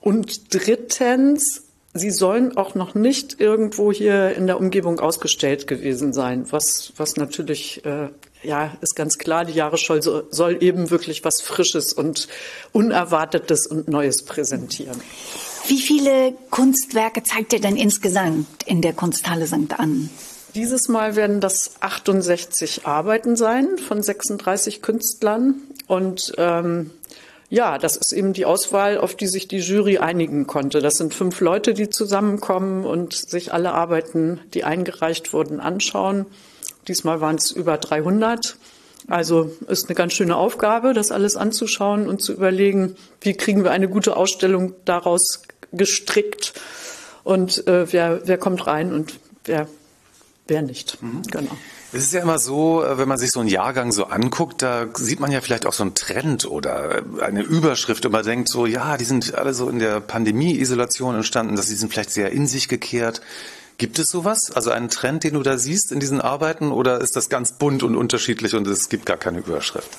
[0.01, 1.63] Und drittens,
[1.95, 7.17] sie sollen auch noch nicht irgendwo hier in der Umgebung ausgestellt gewesen sein, was, was
[7.17, 8.11] natürlich, äh,
[8.43, 12.29] ja, ist ganz klar, die Jahresschau soll, soll eben wirklich was Frisches und
[12.73, 15.01] Unerwartetes und Neues präsentieren.
[15.67, 19.79] Wie viele Kunstwerke zeigt ihr denn insgesamt in der Kunsthalle St.
[19.79, 20.11] Ann?
[20.57, 25.57] Dieses Mal werden das 68 Arbeiten sein von 36 Künstlern.
[25.87, 26.93] Und ähm,
[27.51, 30.81] Ja, das ist eben die Auswahl, auf die sich die Jury einigen konnte.
[30.81, 36.25] Das sind fünf Leute, die zusammenkommen und sich alle Arbeiten, die eingereicht wurden, anschauen.
[36.89, 38.57] Diesmal waren es über 300.
[39.09, 43.73] Also ist eine ganz schöne Aufgabe, das alles anzuschauen und zu überlegen, wie kriegen wir
[43.73, 46.55] eine gute Ausstellung daraus gestrickt
[47.25, 49.69] und äh, wer, wer kommt rein und wer,
[50.49, 51.03] wer nicht.
[51.03, 51.23] Mhm.
[51.31, 51.57] Genau.
[51.93, 54.87] Es ist ja immer so, äh, wenn man sich so einen Jahrgang so anguckt, da
[54.95, 58.67] sieht man ja vielleicht auch so einen Trend oder eine Überschrift und man denkt so,
[58.67, 62.47] ja, die sind alle so in der Pandemie-Isolation entstanden, dass sie sind vielleicht sehr in
[62.47, 63.21] sich gekehrt.
[63.79, 64.51] Gibt es sowas?
[64.51, 67.83] Also einen Trend, den du da siehst in diesen Arbeiten oder ist das ganz bunt
[67.83, 69.91] und unterschiedlich und es gibt gar keine Überschrift?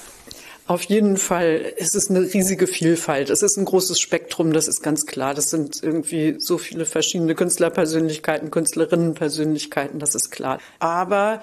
[0.68, 3.30] Auf jeden Fall es ist eine riesige Vielfalt.
[3.30, 5.34] Es ist ein großes Spektrum, das ist ganz klar.
[5.34, 10.60] Das sind irgendwie so viele verschiedene Künstlerpersönlichkeiten, Künstlerinnenpersönlichkeiten, das ist klar.
[10.80, 11.42] Aber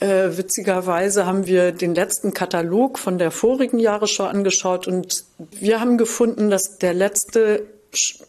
[0.00, 5.98] äh, witzigerweise haben wir den letzten Katalog von der vorigen Jahresschau angeschaut und wir haben
[5.98, 7.66] gefunden, dass der letzte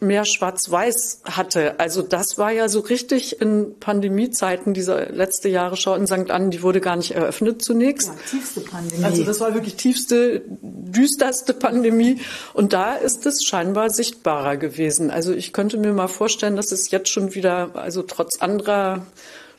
[0.00, 1.78] mehr Schwarz-Weiß hatte.
[1.78, 6.30] Also das war ja so richtig in Pandemiezeiten, diese letzte Jahresschau in St.
[6.30, 8.08] Ann, die wurde gar nicht eröffnet zunächst.
[8.08, 9.04] Ja, tiefste Pandemie.
[9.04, 12.20] Also das war wirklich tiefste, düsterste Pandemie.
[12.54, 15.10] Und da ist es scheinbar sichtbarer gewesen.
[15.10, 19.06] Also ich könnte mir mal vorstellen, dass es jetzt schon wieder, also trotz anderer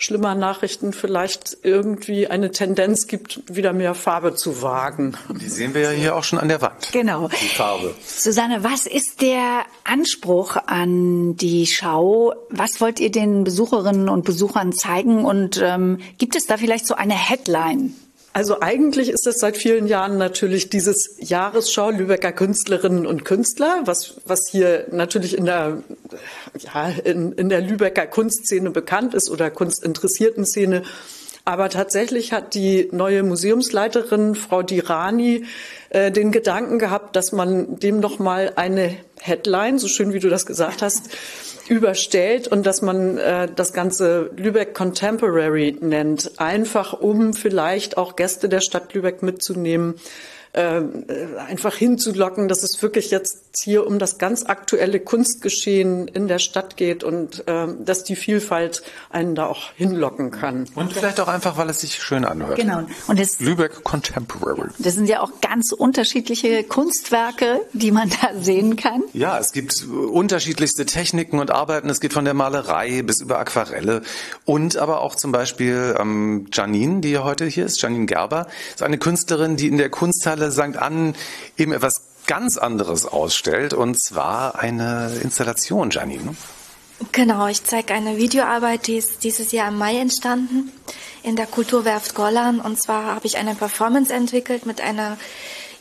[0.01, 5.15] schlimmer Nachrichten vielleicht irgendwie eine Tendenz gibt, wieder mehr Farbe zu wagen.
[5.29, 6.91] Die sehen wir ja hier auch schon an der Wand.
[6.91, 7.27] Genau.
[7.27, 7.93] Die Farbe.
[8.03, 12.33] Susanne, was ist der Anspruch an die Schau?
[12.49, 15.23] Was wollt ihr den Besucherinnen und Besuchern zeigen?
[15.23, 17.93] Und ähm, gibt es da vielleicht so eine Headline?
[18.33, 24.21] Also eigentlich ist es seit vielen Jahren natürlich dieses Jahresschau Lübecker Künstlerinnen und Künstler, was,
[24.25, 25.83] was hier natürlich in der,
[26.57, 30.83] ja, in, in der Lübecker Kunstszene bekannt ist oder kunstinteressierten Szene.
[31.43, 35.45] Aber tatsächlich hat die neue Museumsleiterin, Frau Dirani,
[35.89, 40.29] äh, den Gedanken gehabt, dass man dem noch mal eine Headline, so schön wie du
[40.29, 41.09] das gesagt hast,
[41.67, 48.49] überstellt und dass man äh, das Ganze Lübeck Contemporary nennt, einfach um vielleicht auch Gäste
[48.49, 49.95] der Stadt Lübeck mitzunehmen,
[50.53, 50.81] äh,
[51.47, 56.77] einfach hinzulocken, dass es wirklich jetzt hier um das ganz aktuelle Kunstgeschehen in der Stadt
[56.77, 60.67] geht und äh, dass die Vielfalt einen da auch hinlocken kann.
[60.75, 62.57] Und vielleicht auch einfach, weil es sich schön anhört.
[62.57, 62.83] Genau.
[63.07, 64.69] Und das, Lübeck Contemporary.
[64.79, 69.03] Das sind ja auch ganz unterschiedliche Kunstwerke, die man da sehen kann.
[69.13, 71.89] Ja, es gibt unterschiedlichste Techniken und Arbeiten.
[71.89, 74.01] Es geht von der Malerei bis über Aquarelle
[74.45, 78.97] und aber auch zum Beispiel ähm, Janine, die heute hier ist, Janine Gerber, ist eine
[78.97, 80.77] Künstlerin, die in der Kunsthalle St.
[80.77, 81.15] Ann
[81.57, 86.35] eben etwas ganz anderes ausstellt, und zwar eine Installation, Janine.
[87.11, 90.71] Genau, ich zeige eine Videoarbeit, die ist dieses Jahr im Mai entstanden
[91.23, 92.59] in der Kulturwerft Gollan.
[92.59, 95.17] Und zwar habe ich eine Performance entwickelt mit einer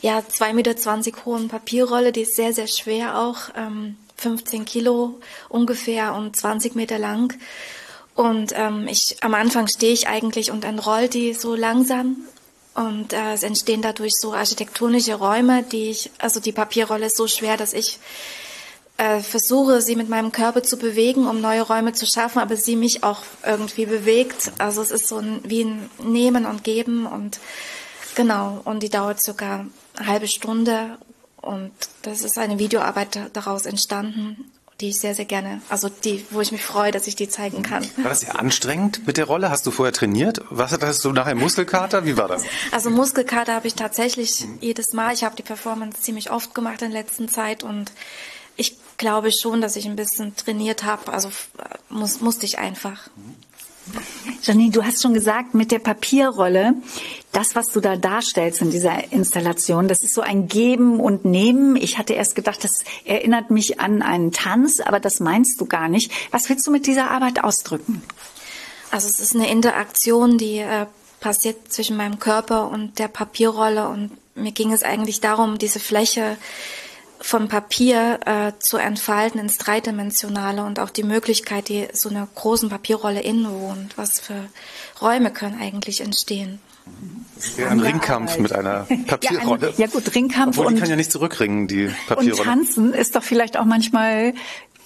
[0.01, 6.15] ja, 2,20 Meter hohen Papierrolle, die ist sehr, sehr schwer auch, ähm, 15 Kilo ungefähr
[6.15, 7.33] und 20 Meter lang.
[8.15, 12.17] Und ähm, ich, am Anfang stehe ich eigentlich und entroll die so langsam
[12.73, 17.27] und äh, es entstehen dadurch so architektonische Räume, die ich, also die Papierrolle ist so
[17.27, 17.99] schwer, dass ich
[18.97, 22.75] äh, versuche, sie mit meinem Körper zu bewegen, um neue Räume zu schaffen, aber sie
[22.75, 24.51] mich auch irgendwie bewegt.
[24.57, 27.39] Also es ist so ein, wie ein Nehmen und Geben und
[28.15, 29.65] genau, und die dauert sogar
[29.97, 30.97] eine halbe Stunde
[31.41, 31.71] und
[32.03, 36.51] das ist eine Videoarbeit daraus entstanden die ich sehr, sehr gerne, also die, wo ich
[36.51, 37.87] mich freue, dass ich die zeigen kann.
[37.97, 39.49] War das sehr anstrengend mit der Rolle?
[39.49, 40.41] Hast du vorher trainiert?
[40.49, 42.05] Was hast du nachher Muskelkater?
[42.05, 42.43] Wie war das?
[42.71, 45.13] Also Muskelkater habe ich tatsächlich jedes Mal.
[45.13, 47.91] Ich habe die Performance ziemlich oft gemacht in letzter Zeit und
[48.57, 51.11] ich glaube schon, dass ich ein bisschen trainiert habe.
[51.13, 51.31] Also
[51.89, 53.09] muss, musste ich einfach.
[54.43, 56.75] Janine, du hast schon gesagt, mit der Papierrolle,
[57.31, 61.75] das, was du da darstellst in dieser Installation, das ist so ein Geben und Nehmen.
[61.75, 65.87] Ich hatte erst gedacht, das erinnert mich an einen Tanz, aber das meinst du gar
[65.89, 66.11] nicht.
[66.31, 68.01] Was willst du mit dieser Arbeit ausdrücken?
[68.91, 70.85] Also es ist eine Interaktion, die äh,
[71.19, 76.37] passiert zwischen meinem Körper und der Papierrolle und mir ging es eigentlich darum, diese Fläche
[77.21, 82.69] von Papier äh, zu entfalten ins Dreidimensionale und auch die Möglichkeit, die so einer großen
[82.69, 83.97] Papierrolle innewohnt.
[83.97, 84.45] Was für
[85.01, 86.59] Räume können eigentlich entstehen?
[87.69, 89.61] Ein Ringkampf mit einer Papierrolle.
[89.61, 90.57] Ja, ein, ja gut, Ringkampf.
[90.57, 92.41] Obwohl, die kann ja nicht zurückringen, die Papierrolle.
[92.41, 94.33] Und tanzen ist doch vielleicht auch manchmal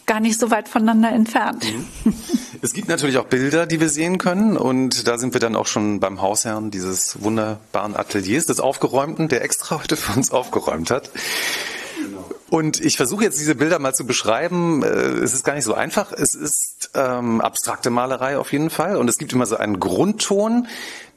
[0.05, 1.65] gar nicht so weit voneinander entfernt.
[1.65, 2.13] Mhm.
[2.61, 5.67] Es gibt natürlich auch Bilder, die wir sehen können und da sind wir dann auch
[5.67, 11.09] schon beim Hausherrn dieses wunderbaren Ateliers, des Aufgeräumten, der extra heute für uns aufgeräumt hat.
[12.49, 14.83] Und ich versuche jetzt diese Bilder mal zu beschreiben.
[14.83, 16.11] Äh, es ist gar nicht so einfach.
[16.11, 18.97] Es ist ähm, abstrakte Malerei auf jeden Fall.
[18.97, 20.67] Und es gibt immer so einen Grundton,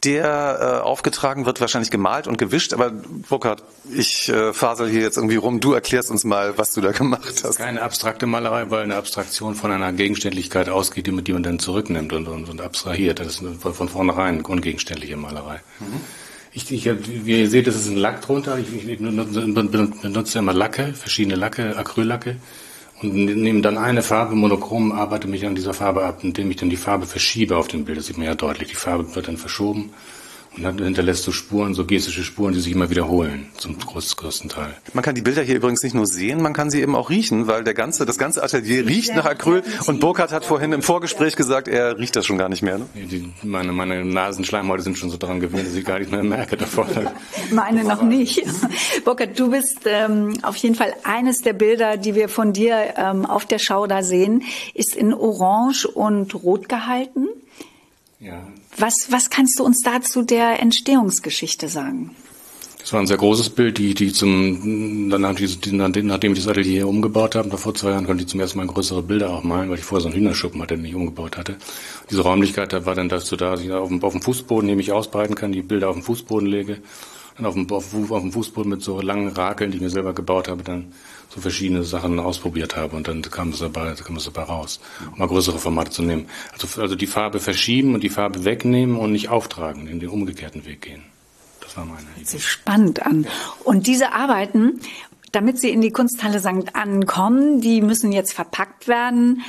[0.05, 2.73] der äh, aufgetragen wird, wahrscheinlich gemalt und gewischt.
[2.73, 5.61] Aber Burkhard, ich äh, fasel hier jetzt irgendwie rum.
[5.61, 7.57] Du erklärst uns mal, was du da gemacht hast.
[7.57, 12.13] Keine abstrakte Malerei, weil eine Abstraktion von einer Gegenständlichkeit ausgeht, die, die man dann zurücknimmt
[12.13, 13.21] und, und, und abstrahiert.
[13.21, 15.61] Das ist von, von vornherein ungegenständliche Malerei.
[15.81, 16.01] Mhm.
[16.59, 16.91] Ich, ich,
[17.25, 18.59] wie ihr seht, das ist ein Lack drunter.
[18.59, 22.37] Ich, ich benutze immer Lacke, verschiedene Lacke, Acryllacke
[23.01, 26.69] und nehme dann eine Farbe monochrom, arbeite mich an dieser Farbe ab, indem ich dann
[26.69, 27.99] die Farbe verschiebe auf dem Bild.
[27.99, 28.71] Das sieht man ja deutlich.
[28.71, 29.91] Die Farbe wird dann verschoben
[30.59, 34.77] und dann hinterlässt du Spuren, so gestische Spuren, die sich immer wiederholen, zum größten Teil.
[34.93, 37.47] Man kann die Bilder hier übrigens nicht nur sehen, man kann sie eben auch riechen,
[37.47, 41.37] weil der ganze, das ganze Atelier riecht nach Acryl und Burkhard hat vorhin im Vorgespräch
[41.37, 42.79] gesagt, er riecht das schon gar nicht mehr.
[42.79, 42.87] Ne?
[42.95, 46.57] Die, meine, meine Nasenschleimhäute sind schon so daran gewöhnt, dass ich gar nicht mehr merke
[46.57, 46.87] davon.
[47.51, 48.43] Meine noch nicht.
[49.05, 53.27] Burkhard, du bist ähm, auf jeden Fall eines der Bilder, die wir von dir ähm,
[53.27, 54.43] auf der Schau da sehen,
[54.75, 57.29] ist in Orange und Rot gehalten.
[58.21, 58.47] Ja.
[58.77, 62.17] Was, was kannst du uns dazu der Entstehungsgeschichte sagen?
[62.81, 66.89] Das war ein sehr großes Bild, die, die zum, dann, nachdem ich das Atelier hier
[66.89, 69.79] umgebaut habe, vor zwei Jahren konnte ich zum ersten Mal größere Bilder auch malen, weil
[69.79, 71.57] ich vorher so einen Hühnerschuppen hatte, den ich umgebaut hatte.
[72.11, 74.93] Diese Räumlichkeit da war dann dazu da, dass ich auf dem, auf dem Fußboden nämlich
[74.93, 76.79] ausbreiten kann, die Bilder auf dem Fußboden lege,
[77.37, 80.15] dann auf dem, auf, auf dem Fußboden mit so langen Rakeln, die ich mir selber
[80.15, 80.93] gebaut habe, dann
[81.29, 84.81] so verschiedene Sachen ausprobiert habe und dann kam es dabei, kam es dabei raus,
[85.13, 86.27] um mal größere Formate zu nehmen.
[86.53, 90.65] Also, also die Farbe verschieben und die Farbe wegnehmen und nicht auftragen, in den umgekehrten
[90.65, 91.03] Weg gehen.
[91.61, 92.23] Das war meine Idee.
[92.23, 93.27] Das ist spannend an.
[93.63, 94.81] Und diese Arbeiten,
[95.33, 96.75] damit sie in die Kunsthalle St.
[96.75, 99.43] Ann kommen, die müssen jetzt verpackt werden.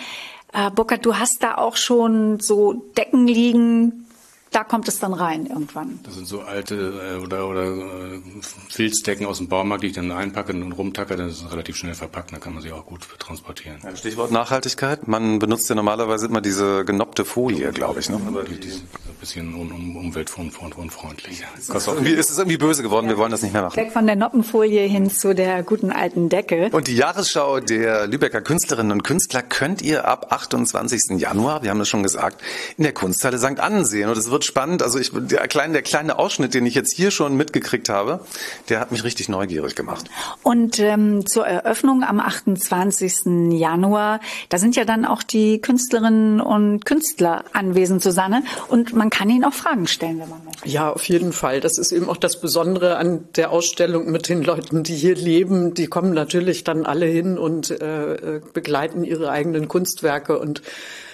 [0.52, 4.06] Äh, Burkhard, du hast da auch schon so Decken liegen,
[4.52, 6.00] da kommt es dann rein irgendwann.
[6.04, 8.22] Das sind so alte äh, oder, oder äh,
[8.70, 11.94] Filzdecken aus dem Baumarkt, die ich dann einpacke und rumtacke, dann ist es relativ schnell
[11.94, 13.78] verpackt, dann kann man sie auch gut transportieren.
[13.84, 15.08] Ja, Stichwort Nachhaltigkeit.
[15.08, 18.10] Man benutzt ja normalerweise immer diese genoppte Folie, glaube ich.
[18.10, 18.20] Ne?
[18.28, 18.82] Aber die, die
[19.20, 21.44] bisschen un, um, umweltunfreundlich.
[21.58, 23.78] Ist es, irgendwie, ist es irgendwie böse geworden, wir wollen das nicht mehr machen.
[23.78, 26.70] Weg von der Noppenfolie hin zu der guten alten Decke.
[26.72, 31.20] Und die Jahresschau der Lübecker Künstlerinnen und Künstler könnt ihr ab 28.
[31.20, 32.42] Januar, wir haben das schon gesagt,
[32.78, 33.60] in der Kunsthalle St.
[33.60, 34.10] Ann sehen.
[34.10, 34.82] Und es wird wird spannend.
[34.82, 38.22] Also ich, der kleine, der kleine Ausschnitt, den ich jetzt hier schon mitgekriegt habe,
[38.70, 40.10] der hat mich richtig neugierig gemacht.
[40.44, 43.52] Und ähm, zur Eröffnung am 28.
[43.52, 48.44] Januar, da sind ja dann auch die Künstlerinnen und Künstler anwesend, Susanne.
[48.70, 50.68] Und man kann ihnen auch Fragen stellen, wenn man möchte.
[50.68, 51.60] Ja, auf jeden Fall.
[51.60, 55.74] Das ist eben auch das Besondere an der Ausstellung mit den Leuten, die hier leben.
[55.74, 60.62] Die kommen natürlich dann alle hin und äh begleiten ihre eigenen Kunstwerke und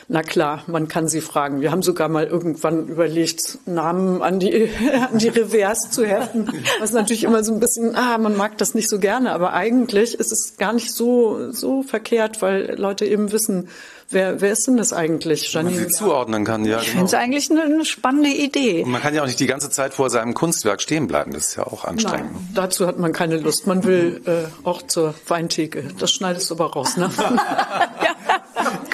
[0.08, 1.62] na klar, man kann sie fragen.
[1.62, 4.70] Wir haben sogar mal irgendwann überlegt, Namen an die,
[5.12, 6.48] an die Revers zu heften,
[6.80, 10.14] was natürlich immer so ein bisschen, ah, man mag das nicht so gerne, aber eigentlich
[10.20, 13.70] ist es gar nicht so, so verkehrt, weil Leute eben wissen,
[14.12, 15.76] Wer, wer ist denn das eigentlich, Janine?
[15.76, 16.78] Man sie zuordnen kann, ja.
[16.78, 16.92] Ich genau.
[16.92, 18.84] finde es eigentlich eine, eine, spannende Idee.
[18.84, 21.34] Und man kann ja auch nicht die ganze Zeit vor seinem Kunstwerk stehen bleiben.
[21.34, 22.32] Das ist ja auch anstrengend.
[22.32, 23.66] Nein, dazu hat man keine Lust.
[23.66, 25.90] Man will äh, auch zur Weintheke.
[25.98, 27.10] Das schneidest du aber raus, ne?
[27.18, 28.35] ja.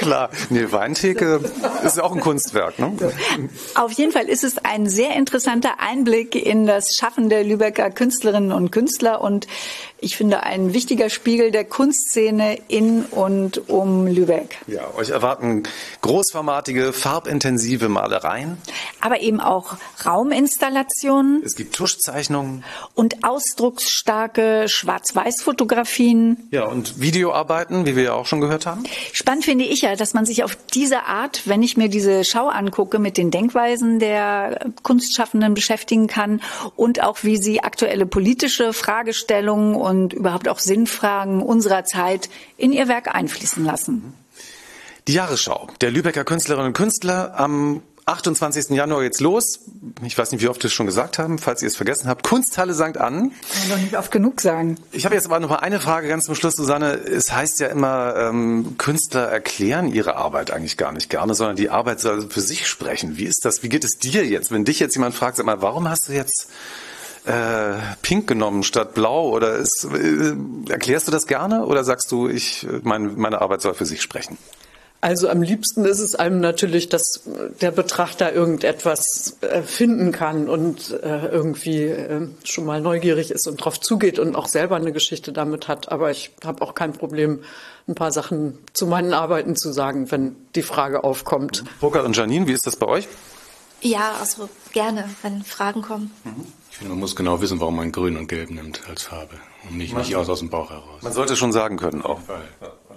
[0.01, 0.29] Klar.
[0.49, 1.41] Nee, Weintheke
[1.85, 2.91] ist ja auch ein Kunstwerk, ne?
[3.75, 8.51] Auf jeden Fall ist es ein sehr interessanter Einblick in das Schaffen der Lübecker Künstlerinnen
[8.51, 9.45] und Künstler und
[10.03, 14.57] ich finde ein wichtiger Spiegel der Kunstszene in und um Lübeck.
[14.65, 15.61] Ja, euch erwarten
[16.01, 18.57] großformatige, farbintensive Malereien.
[18.99, 21.43] Aber eben auch Rauminstallationen.
[21.45, 22.63] Es gibt Tuschzeichnungen.
[22.95, 26.47] Und ausdrucksstarke Schwarz-Weiß-Fotografien.
[26.49, 28.83] Ja, und Videoarbeiten, wie wir ja auch schon gehört haben.
[29.13, 32.47] Spannend finde ich ja, dass man sich auf diese Art, wenn ich mir diese Schau
[32.47, 36.41] angucke, mit den Denkweisen der Kunstschaffenden beschäftigen kann
[36.75, 42.87] und auch wie sie aktuelle politische Fragestellungen und überhaupt auch Sinnfragen unserer Zeit in ihr
[42.87, 44.13] Werk einfließen lassen.
[45.07, 48.69] Die Jahresschau der Lübecker Künstlerinnen und Künstler am 28.
[48.69, 49.59] Januar jetzt los.
[50.03, 52.23] Ich weiß nicht, wie oft wir es schon gesagt haben, falls ihr es vergessen habt.
[52.23, 52.97] Kunsthalle St.
[52.97, 53.31] Ann.
[53.31, 54.77] Kann man doch nicht oft genug sagen.
[54.91, 56.93] Ich habe jetzt aber noch mal eine Frage ganz zum Schluss, Susanne.
[56.93, 61.69] Es heißt ja immer, ähm, Künstler erklären ihre Arbeit eigentlich gar nicht gerne, sondern die
[61.69, 63.17] Arbeit soll für sich sprechen.
[63.17, 63.63] Wie ist das?
[63.63, 66.13] Wie geht es dir jetzt, wenn dich jetzt jemand fragt, sag mal, warum hast du
[66.13, 66.47] jetzt
[67.25, 69.29] äh, pink genommen statt blau?
[69.29, 70.33] Oder ist, äh,
[70.69, 74.37] erklärst du das gerne oder sagst du, ich, mein, meine Arbeit soll für sich sprechen?
[75.03, 77.23] Also am liebsten ist es einem natürlich, dass
[77.59, 83.57] der Betrachter irgendetwas äh, finden kann und äh, irgendwie äh, schon mal neugierig ist und
[83.57, 85.91] drauf zugeht und auch selber eine Geschichte damit hat.
[85.91, 87.39] Aber ich habe auch kein Problem,
[87.87, 91.63] ein paar Sachen zu meinen Arbeiten zu sagen, wenn die Frage aufkommt.
[91.79, 93.07] Burkhard und Janine, wie ist das bei euch?
[93.81, 96.11] Ja, also gerne, wenn Fragen kommen.
[96.69, 99.33] Ich finde, man muss genau wissen, warum man Grün und Gelb nimmt als Farbe
[99.67, 101.01] und nicht, nicht aus, aus dem Bauch heraus.
[101.01, 102.19] Man sollte schon sagen können auch.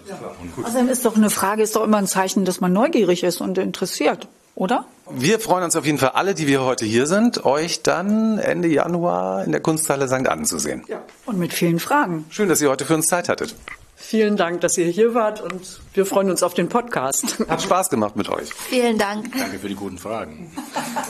[0.07, 0.19] Ja.
[0.63, 3.59] Außerdem ist doch eine Frage, ist doch immer ein Zeichen, dass man neugierig ist und
[3.59, 4.87] interessiert, oder?
[5.11, 8.69] Wir freuen uns auf jeden Fall alle, die wir heute hier sind, euch dann Ende
[8.69, 10.29] Januar in der Kunsthalle St.
[10.29, 10.85] Anne zu sehen.
[10.89, 11.03] Ja.
[11.27, 12.25] Und mit vielen Fragen.
[12.31, 13.55] Schön, dass ihr heute für uns Zeit hattet.
[13.97, 17.39] Vielen Dank, dass ihr hier wart und wir freuen uns auf den Podcast.
[17.49, 18.53] Hat Spaß gemacht mit euch.
[18.53, 19.33] Vielen Dank.
[19.37, 20.53] Danke für die guten Fragen.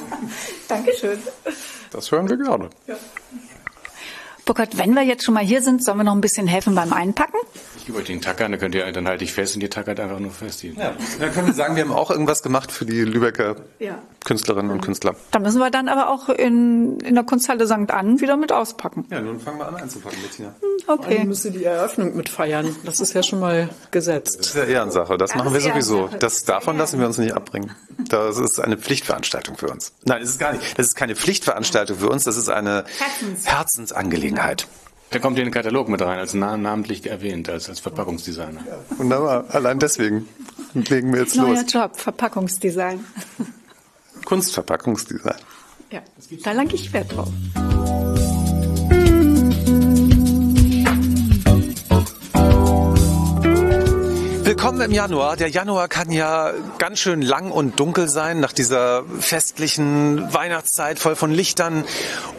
[0.69, 1.19] Dankeschön.
[1.91, 2.71] Das hören wir gerne.
[2.87, 2.95] Ja.
[4.45, 6.93] Burkhard, wenn wir jetzt schon mal hier sind, sollen wir noch ein bisschen helfen beim
[6.93, 7.39] Einpacken?
[7.85, 10.01] Ich gebe euch den Tacker, dann könnt ihr, dann halte ich fest und ihr tackert
[10.01, 10.63] einfach nur fest.
[10.63, 10.95] Ja.
[11.21, 13.99] Dann können wir sagen, wir haben auch irgendwas gemacht für die Lübecker ja.
[14.25, 15.15] Künstlerinnen und Künstler.
[15.33, 17.91] Da müssen wir dann aber auch in, in der Kunsthalle St.
[17.91, 19.05] Ann wieder mit auspacken.
[19.11, 20.55] Ja, nun fangen wir an einzupacken, Bettina.
[20.63, 21.19] Hm, okay.
[21.19, 22.75] Dann müsst ihr die Eröffnung mitfeiern.
[22.85, 24.39] Das ist ja schon mal gesetzt.
[24.39, 25.19] Das ist ja Ehrensache.
[25.19, 26.09] Das, das machen wir sowieso.
[26.21, 27.71] Das, davon lassen wir uns nicht abbringen.
[28.09, 29.93] Das ist eine Pflichtveranstaltung für uns.
[30.05, 30.79] Nein, das ist gar nicht.
[30.79, 32.25] Das ist keine Pflichtveranstaltung für uns.
[32.25, 33.47] Das ist eine Herzens.
[33.47, 34.69] Herzensangelegenheit.
[35.15, 38.61] Der kommt in den Katalog mit rein, als namentlich erwähnt, als, als Verpackungsdesigner.
[38.67, 39.45] Ja, wunderbar.
[39.49, 40.29] Allein deswegen
[40.75, 41.73] legen wir jetzt Neuer los.
[41.73, 43.05] Neuer Job, Verpackungsdesign.
[44.25, 45.37] Kunstverpackungsdesign.
[45.93, 46.03] Ja,
[46.43, 47.29] da lange ich Wert drauf.
[54.57, 55.37] Willkommen im Januar.
[55.37, 61.17] Der Januar kann ja ganz schön lang und dunkel sein nach dieser festlichen Weihnachtszeit voll
[61.17, 61.85] von Lichtern.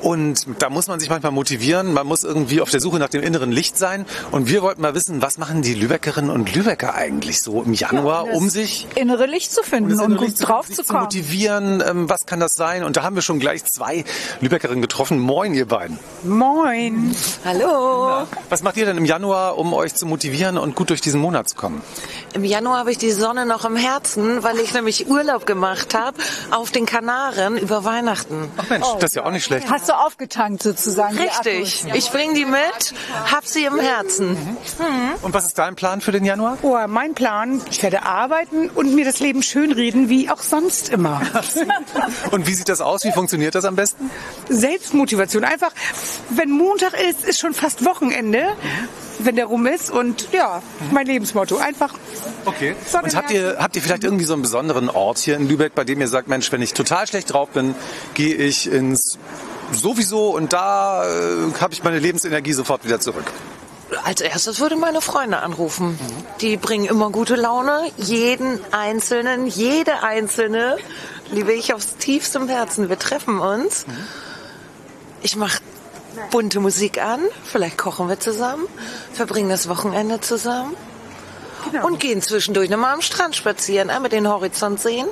[0.02, 1.94] Und da muss man sich manchmal motivieren.
[1.94, 4.06] Man muss irgendwie auf der Suche nach dem inneren Licht sein.
[4.32, 8.28] Und wir wollten mal wissen, was machen die Lübeckerinnen und Lübecker eigentlich so im Januar,
[8.28, 11.04] ja, um sich innere Licht zu finden und, gut Licht drauf zu, zu kommen.
[11.04, 11.84] motivieren.
[11.86, 12.86] Ähm, was kann das sein?
[12.86, 14.06] Und da haben wir schon gleich zwei
[14.40, 15.20] Lübeckerinnen getroffen.
[15.20, 16.00] Moin, ihr beiden.
[16.24, 17.14] Moin.
[17.44, 18.08] Hallo.
[18.08, 21.20] Na, was macht ihr denn im Januar, um euch zu motivieren und gut durch diesen
[21.20, 21.82] Monat zu kommen?
[22.34, 26.18] Im Januar habe ich die Sonne noch im Herzen, weil ich nämlich Urlaub gemacht habe
[26.52, 28.52] auf den Kanaren über Weihnachten.
[28.58, 29.70] Ach Mensch, oh, das ist ja auch nicht schlecht.
[29.70, 31.18] Hast du aufgetankt sozusagen?
[31.18, 31.86] Richtig.
[31.94, 32.94] Ich bringe die mit,
[33.32, 34.32] hab sie im Herzen.
[34.32, 35.14] Mhm.
[35.22, 36.58] Und was ist dein Plan für den Januar?
[36.62, 41.22] Oh, mein Plan, ich werde arbeiten und mir das Leben schönreden, wie auch sonst immer.
[42.32, 43.04] und wie sieht das aus?
[43.04, 44.10] Wie funktioniert das am besten?
[44.50, 45.44] Selbstmotivation.
[45.44, 45.72] Einfach,
[46.30, 48.56] wenn Montag ist, ist schon fast Wochenende
[49.20, 49.90] wenn der rum ist.
[49.90, 51.58] Und ja, mein Lebensmotto.
[51.58, 51.94] Einfach.
[52.46, 52.76] Okay.
[53.02, 55.84] Und habt ihr, habt ihr vielleicht irgendwie so einen besonderen Ort hier in Lübeck, bei
[55.84, 57.76] dem ihr sagt, Mensch, wenn ich total schlecht drauf bin,
[58.14, 59.18] gehe ich ins
[59.72, 63.26] sowieso und da äh, habe ich meine Lebensenergie sofort wieder zurück?
[64.04, 65.98] Als erstes würde meine Freunde anrufen.
[66.42, 67.82] Die bringen immer gute Laune.
[67.98, 70.78] Jeden Einzelnen, jede Einzelne
[71.32, 72.90] liebe ich aufs tiefste Herzen.
[72.90, 73.86] Wir treffen uns.
[75.22, 75.60] Ich mache
[76.32, 78.66] bunte Musik an, vielleicht kochen wir zusammen,
[79.14, 80.76] verbringen das Wochenende zusammen
[81.72, 81.88] genau.
[81.88, 85.08] und gehen zwischendurch nochmal am Strand spazieren, einmal den Horizont sehen.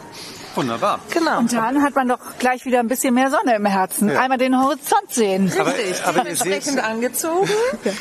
[0.55, 0.99] Wunderbar.
[1.09, 1.39] Genau.
[1.39, 4.09] Und dann hat man doch gleich wieder ein bisschen mehr Sonne im Herzen.
[4.09, 4.21] Ja.
[4.21, 5.47] Einmal den Horizont sehen.
[5.47, 6.03] Richtig.
[6.03, 7.49] Aber, aber entsprechend seht, angezogen.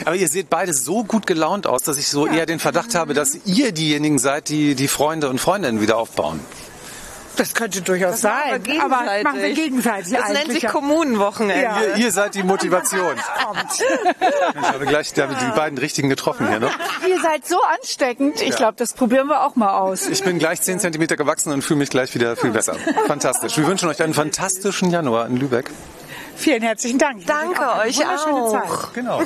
[0.04, 2.34] Aber ihr seht beide so gut gelaunt aus, dass ich so ja.
[2.34, 6.40] eher den Verdacht habe, dass ihr diejenigen seid, die die Freunde und Freundinnen wieder aufbauen.
[7.36, 8.64] Das könnte durchaus das sein.
[8.66, 10.12] Wir aber machen wir gegenseitig.
[10.12, 11.62] Das nennt sich Kommunenwochenende.
[11.62, 11.80] Ja.
[11.80, 13.14] Ihr, ihr, seid die Motivation.
[14.54, 15.22] ich habe gleich die
[15.56, 16.60] beiden richtigen getroffen hier.
[16.60, 16.70] Ne?
[17.08, 18.40] Ihr seid so ansteckend.
[18.42, 20.06] Ich glaube, das probieren wir auch mal aus.
[20.06, 22.76] Ich bin gleich 10 cm gewachsen und fühle mich gleich wieder viel besser.
[23.06, 23.56] Fantastisch.
[23.56, 25.70] Wir wünschen euch einen fantastischen Januar in Lübeck.
[26.36, 27.26] Vielen herzlichen Dank.
[27.26, 28.52] Danke euch auch.
[28.52, 28.94] Zeit.
[28.94, 29.22] Genau.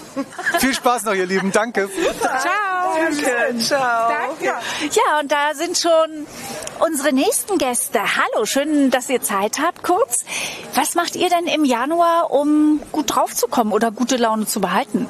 [0.59, 1.53] Viel Spaß noch, ihr Lieben.
[1.53, 1.89] Danke.
[2.21, 2.76] Ciao.
[2.97, 3.59] Danke.
[3.61, 4.09] Ciao.
[4.09, 4.45] Danke.
[4.45, 6.27] Ja, und da sind schon
[6.81, 8.01] unsere nächsten Gäste.
[8.01, 10.25] Hallo, schön, dass ihr Zeit habt kurz.
[10.75, 14.61] Was macht ihr denn im Januar, um gut drauf zu kommen oder gute Laune zu
[14.61, 15.09] behalten?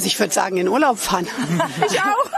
[0.00, 1.28] Also ich würde sagen, in Urlaub fahren.
[1.86, 2.30] ich auch.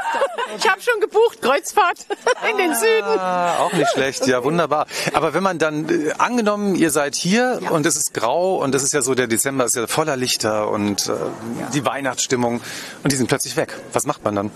[0.59, 2.07] Ich habe schon gebucht, Kreuzfahrt
[2.51, 3.05] in den Süden.
[3.05, 4.89] Ah, auch nicht schlecht, ja wunderbar.
[5.13, 7.71] Aber wenn man dann, äh, angenommen, ihr seid hier ja.
[7.71, 10.71] und es ist grau und es ist ja so, der Dezember ist ja voller Lichter
[10.71, 11.69] und äh, ja.
[11.73, 12.61] die Weihnachtsstimmung
[13.05, 13.79] und die sind plötzlich weg.
[13.93, 14.51] Was macht man dann?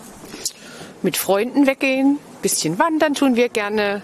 [1.02, 4.02] Mit Freunden weggehen, bisschen wandern tun wir gerne,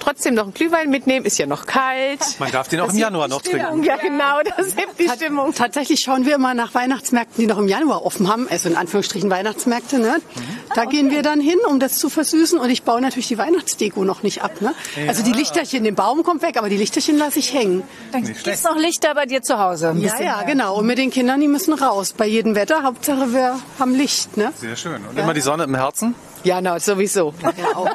[0.00, 2.20] trotzdem noch einen Glühwein mitnehmen, ist ja noch kalt.
[2.38, 3.82] Man darf den auch das im Januar noch trinken.
[3.84, 5.54] Ja, genau, das hebt die Stimmung.
[5.54, 9.30] Tatsächlich schauen wir immer nach Weihnachtsmärkten, die noch im Januar offen haben, also in Anführungsstrichen
[9.30, 9.98] Weihnachtsmärkte.
[9.98, 10.16] Ne?
[10.18, 10.40] Mhm.
[10.74, 10.96] Da okay.
[10.96, 14.22] gehen wir dann hin, um das zu versüßen und ich baue natürlich die Weihnachtsdeko noch
[14.22, 14.60] nicht ab.
[14.60, 14.74] Ne?
[14.96, 15.08] Ja.
[15.08, 17.82] Also die Lichterchen, den Baum kommt weg, aber die Lichterchen lasse ich hängen.
[18.12, 19.94] Dann gibt es noch Lichter bei dir zu Hause.
[19.98, 20.44] Ja, ja, mehr.
[20.46, 20.76] genau.
[20.76, 22.14] Und mit den Kindern, die müssen raus.
[22.16, 24.36] Bei jedem Wetter, Hauptsache wir haben Licht.
[24.36, 24.52] Ne?
[24.56, 25.04] Sehr schön.
[25.06, 25.22] Und ja.
[25.22, 26.14] immer die Sonne im Herzen?
[26.44, 27.34] Ja, na, sowieso.
[27.42, 27.88] Ja, auf,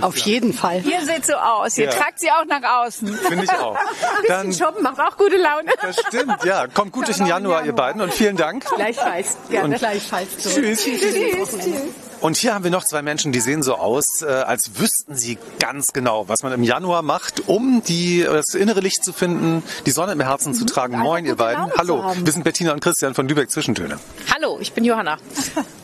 [0.00, 0.82] auf jeden Fall.
[0.84, 1.78] Ihr seht so aus.
[1.78, 1.90] Ihr ja.
[1.92, 3.14] tragt sie auch nach außen.
[3.14, 3.76] Finde ich auch.
[4.28, 5.70] Dann shoppen macht auch gute Laune.
[5.80, 6.66] Das stimmt, ja.
[6.66, 8.00] Kommt gut durch den Januar, ihr beiden.
[8.00, 8.64] Und vielen Dank.
[8.74, 9.36] Gleichfalls.
[9.50, 9.74] Gerne.
[9.74, 10.28] Und Gleichfalls.
[10.42, 10.50] So.
[10.50, 10.84] Tschüss.
[10.84, 11.00] Tschüss.
[11.00, 11.82] Tschüss.
[12.24, 15.36] Und hier haben wir noch zwei Menschen, die sehen so aus, äh, als wüssten sie
[15.58, 19.90] ganz genau, was man im Januar macht, um die, das innere Licht zu finden, die
[19.90, 20.54] Sonne im Herzen mhm.
[20.54, 20.98] zu tragen.
[20.98, 21.70] Moin, ihr beiden.
[21.76, 23.98] Hallo, wir sind Bettina und Christian von Lübeck Zwischentöne.
[24.34, 25.18] Hallo, ich bin Johanna.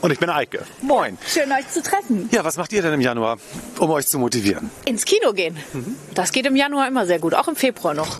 [0.00, 0.64] Und ich bin Eike.
[0.80, 1.18] Moin.
[1.26, 1.99] Schön, euch zu treffen.
[2.30, 3.38] Ja, was macht ihr denn im Januar,
[3.78, 4.70] um euch zu motivieren?
[4.84, 5.40] Ins Kino gehen.
[5.40, 5.96] gehen.
[6.14, 8.18] Das geht im Januar immer sehr gut, auch im Februar noch.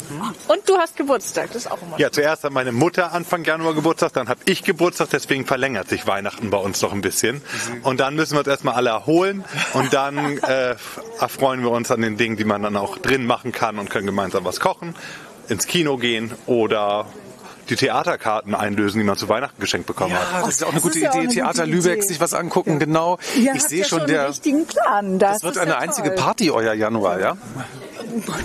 [0.49, 3.75] Und du hast Geburtstag, das ist auch immer Ja, zuerst hat meine Mutter Anfang Januar
[3.75, 7.43] Geburtstag, dann habe ich Geburtstag, deswegen verlängert sich Weihnachten bei uns noch ein bisschen.
[7.83, 10.77] Und dann müssen wir uns erstmal alle erholen und dann äh,
[11.21, 14.07] erfreuen wir uns an den Dingen, die man dann auch drin machen kann und können
[14.07, 14.95] gemeinsam was kochen,
[15.49, 17.07] ins Kino gehen oder
[17.71, 20.43] die Theaterkarten einlösen, die man zu Weihnachten geschenkt bekommen Ja, hat.
[20.43, 21.21] das ist ja auch eine gute ja auch Idee.
[21.23, 22.07] eine Theater gute Lübeck, Idee.
[22.09, 23.19] sich was angucken, genau.
[23.37, 25.19] Ihr ich sehe ja schon, der, richtigen Plan.
[25.19, 26.17] Das, das wird eine ja einzige toll.
[26.19, 27.37] Party, euer Januar, ja?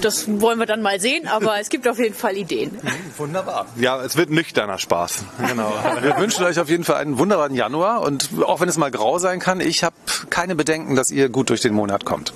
[0.02, 2.78] Das wollen wir dann mal sehen, aber es gibt auf jeden Fall Ideen.
[3.18, 3.66] Wunderbar.
[3.78, 5.24] Ja, es wird nüchterner Spaß.
[5.48, 5.74] Genau.
[6.02, 9.18] Wir wünschen euch auf jeden Fall einen wunderbaren Januar und auch wenn es mal grau
[9.18, 9.96] sein kann, ich habe
[10.30, 12.32] keine Bedenken, dass ihr gut durch den Monat kommt.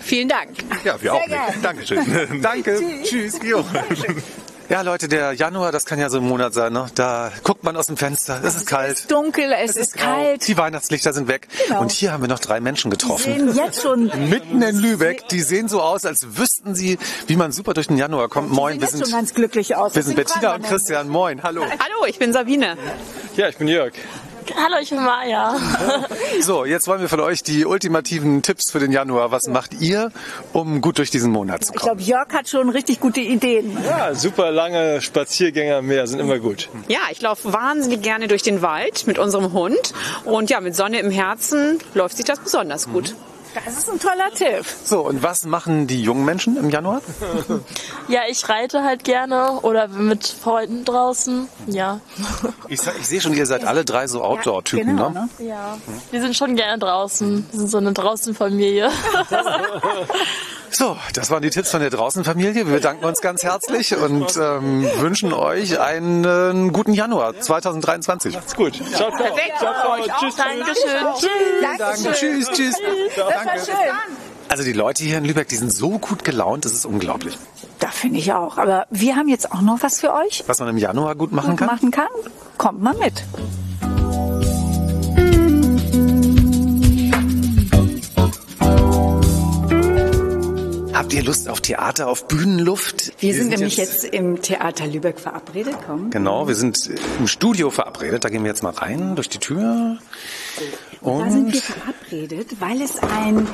[0.00, 0.50] Vielen Dank.
[0.82, 1.38] Ja, wir auch nicht.
[1.62, 2.00] Dankeschön.
[2.42, 2.80] Danke.
[3.04, 3.38] Tschüss.
[3.44, 3.64] Jo.
[4.72, 6.86] Ja, Leute, der Januar, das kann ja so ein Monat sein, ne?
[6.94, 9.10] Da guckt man aus dem Fenster, es ist kalt.
[9.10, 10.48] Dunkel, es, ist grau, kalt.
[10.48, 11.46] Die Weihnachtslichter sind weg.
[11.68, 11.82] Genau.
[11.82, 13.34] Und hier haben wir noch drei Menschen Die getroffen.
[13.34, 17.52] sehen jetzt schon Mitten in Lübeck, die sehen so aus, als wüssten sie, wie man
[17.52, 18.50] super durch den Januar kommt.
[18.50, 19.94] Moin, wir jetzt schon sind, ganz glücklich aus.
[19.94, 21.06] wir sind Bettina und Christian.
[21.10, 21.64] Moin, hallo.
[21.64, 22.78] Hallo, ich bin Sabine.
[23.36, 23.92] Ja, ich bin Jörg.
[24.56, 25.56] Hallo, ich bin Maja.
[26.40, 29.30] So, jetzt wollen wir von euch die ultimativen Tipps für den Januar.
[29.30, 30.10] Was macht ihr,
[30.52, 31.98] um gut durch diesen Monat zu Ich kommen?
[31.98, 33.76] glaube, Jörg hat schon richtig gute Ideen.
[33.84, 36.68] Ja, super lange Spaziergänge am Meer sind immer gut.
[36.88, 39.92] Ja, ich laufe wahnsinnig gerne durch den Wald mit unserem Hund.
[40.24, 43.14] Und ja, mit Sonne im Herzen läuft sich das besonders gut.
[43.54, 44.64] Das ist ein toller Tipp.
[44.84, 47.02] So, und was machen die jungen Menschen im Januar?
[48.08, 51.48] Ja, ich reite halt gerne oder bin mit Freunden draußen.
[51.66, 52.00] Ja.
[52.68, 55.28] Ich, ich sehe schon, ihr seid alle drei so Outdoor-Typen, genau, ne?
[55.38, 55.78] Ja.
[56.10, 57.46] Wir sind schon gerne draußen.
[57.50, 58.90] Wir sind so eine Draußenfamilie.
[60.74, 62.66] So, das waren die Tipps von der Draußenfamilie.
[62.66, 68.34] Wir bedanken uns ganz herzlich und ähm, wünschen euch einen guten Januar 2023.
[68.34, 68.74] Ist gut.
[68.74, 69.10] Ciao, ciao.
[69.10, 69.58] Perfekt.
[69.58, 70.18] Ciao, ciao.
[70.18, 70.36] Tschüss.
[70.36, 71.06] Dankeschön.
[71.18, 71.78] Tschüss.
[71.78, 72.74] Danke, tschüss, tschüss.
[73.16, 73.72] Danke.
[74.48, 77.38] Also die Leute hier in Lübeck, die sind so gut gelaunt, das ist unglaublich.
[77.78, 78.58] Da finde ich auch.
[78.58, 81.56] Aber wir haben jetzt auch noch was für euch Was man im Januar gut machen
[81.56, 81.66] kann.
[81.66, 82.08] machen kann.
[82.58, 83.24] Kommt mal mit.
[91.02, 93.12] Habt ihr Lust auf Theater, auf Bühnenluft?
[93.18, 95.74] Wir sind nämlich jetzt im Theater Lübeck verabredet.
[95.84, 96.10] Komm.
[96.10, 98.22] Genau, wir sind im Studio verabredet.
[98.22, 99.98] Da gehen wir jetzt mal rein durch die Tür.
[99.98, 103.48] Da sind wir Und verabredet, weil es ein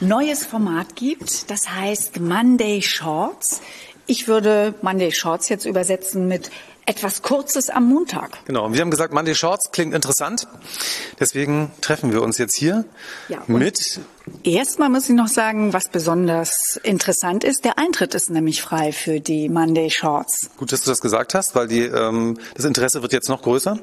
[0.00, 1.50] neues Format gibt.
[1.50, 3.62] Das heißt Monday Shorts.
[4.06, 6.50] Ich würde Monday Shorts jetzt übersetzen mit
[6.84, 8.44] etwas Kurzes am Montag.
[8.44, 10.46] genau, und wir haben gesagt, Monday Shorts klingt interessant.
[11.18, 12.84] Deswegen treffen wir uns jetzt hier
[13.28, 14.00] Ja, und- mit
[14.42, 17.64] Erstmal muss ich noch sagen, was besonders interessant ist.
[17.64, 20.50] Der Eintritt ist nämlich frei für die Monday Shorts.
[20.56, 23.78] Gut, dass du das gesagt hast, weil die, ähm, das Interesse wird jetzt noch größer.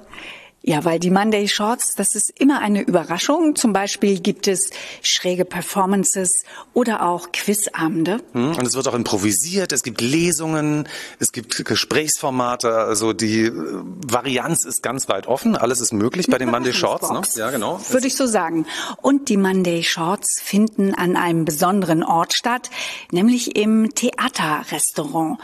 [0.63, 3.55] Ja, weil die Monday Shorts, das ist immer eine Überraschung.
[3.55, 6.43] Zum Beispiel gibt es schräge Performances
[6.73, 8.19] oder auch Quizabende.
[8.33, 10.89] Hm, Und es wird auch improvisiert, es gibt Lesungen,
[11.19, 16.37] es gibt Gesprächsformate, also die äh, Varianz ist ganz weit offen, alles ist möglich bei
[16.37, 17.11] den Monday Shorts.
[17.11, 17.21] Ne?
[17.35, 17.79] Ja, genau.
[17.89, 18.65] Würde ich so sagen.
[19.01, 22.69] Und die Monday Shorts finden an einem besonderen Ort statt,
[23.11, 25.39] nämlich im Theaterrestaurant.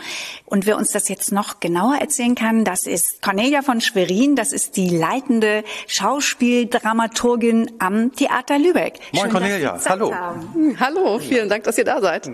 [0.46, 4.52] Und wer uns das jetzt noch genauer erzählen kann, das ist Cornelia von Schwerin, das
[4.52, 9.00] ist die leitende Schauspieldramaturgin am Theater Lübeck.
[9.12, 9.80] Moin, Schön, Cornelia.
[9.88, 10.14] Hallo.
[10.14, 10.54] haben.
[10.54, 12.30] Hm, Hallo, vielen Dank, dass ihr da seid.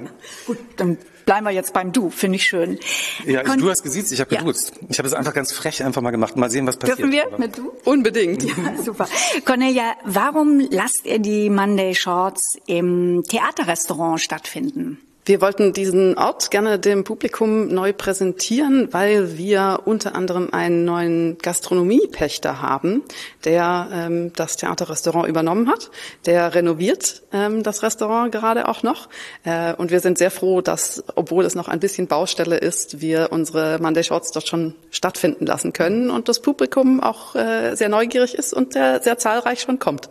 [0.45, 2.79] Gut, dann bleiben wir jetzt beim Du, finde ich schön.
[3.25, 4.41] Ja, ich, du hast gesiezt, ich habe Ja.
[4.41, 4.73] geduzt.
[4.89, 6.35] Ich habe es einfach ganz frech einfach mal gemacht.
[6.37, 6.99] Mal sehen, was passiert.
[6.99, 7.71] Dürfen wir mit Du?
[7.85, 8.43] Unbedingt.
[8.43, 8.53] Ja,
[8.83, 9.07] super.
[9.45, 14.99] Cornelia, warum lasst ihr die Monday Shorts im Theaterrestaurant stattfinden?
[15.29, 21.37] Wir wollten diesen Ort gerne dem Publikum neu präsentieren, weil wir unter anderem einen neuen
[21.37, 23.03] Gastronomiepächter haben,
[23.45, 25.91] der ähm, das Theaterrestaurant übernommen hat.
[26.25, 29.07] Der renoviert ähm, das Restaurant gerade auch noch.
[29.43, 33.27] Äh, und wir sind sehr froh, dass, obwohl es noch ein bisschen Baustelle ist, wir
[33.31, 38.33] unsere Monday Shorts dort schon stattfinden lassen können und das Publikum auch äh, sehr neugierig
[38.33, 40.09] ist und sehr, sehr zahlreich schon kommt.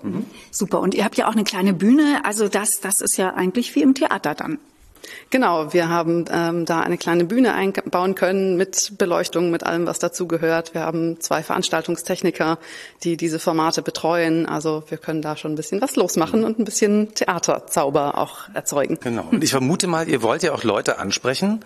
[0.52, 0.78] Super.
[0.78, 2.20] Und ihr habt ja auch eine kleine Bühne.
[2.22, 4.60] Also das, das ist ja eigentlich wie im Theater dann.
[5.30, 9.98] Genau, wir haben ähm, da eine kleine Bühne einbauen können mit Beleuchtung, mit allem, was
[9.98, 10.74] dazugehört.
[10.74, 12.58] Wir haben zwei Veranstaltungstechniker,
[13.04, 14.46] die diese Formate betreuen.
[14.46, 18.98] Also wir können da schon ein bisschen was losmachen und ein bisschen Theaterzauber auch erzeugen.
[19.00, 19.26] Genau.
[19.30, 21.64] Und ich vermute mal, ihr wollt ja auch Leute ansprechen,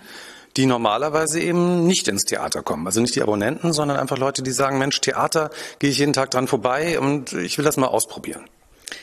[0.57, 2.85] die normalerweise eben nicht ins Theater kommen.
[2.85, 6.31] Also nicht die Abonnenten, sondern einfach Leute, die sagen, Mensch, Theater, gehe ich jeden Tag
[6.31, 8.45] dran vorbei und ich will das mal ausprobieren.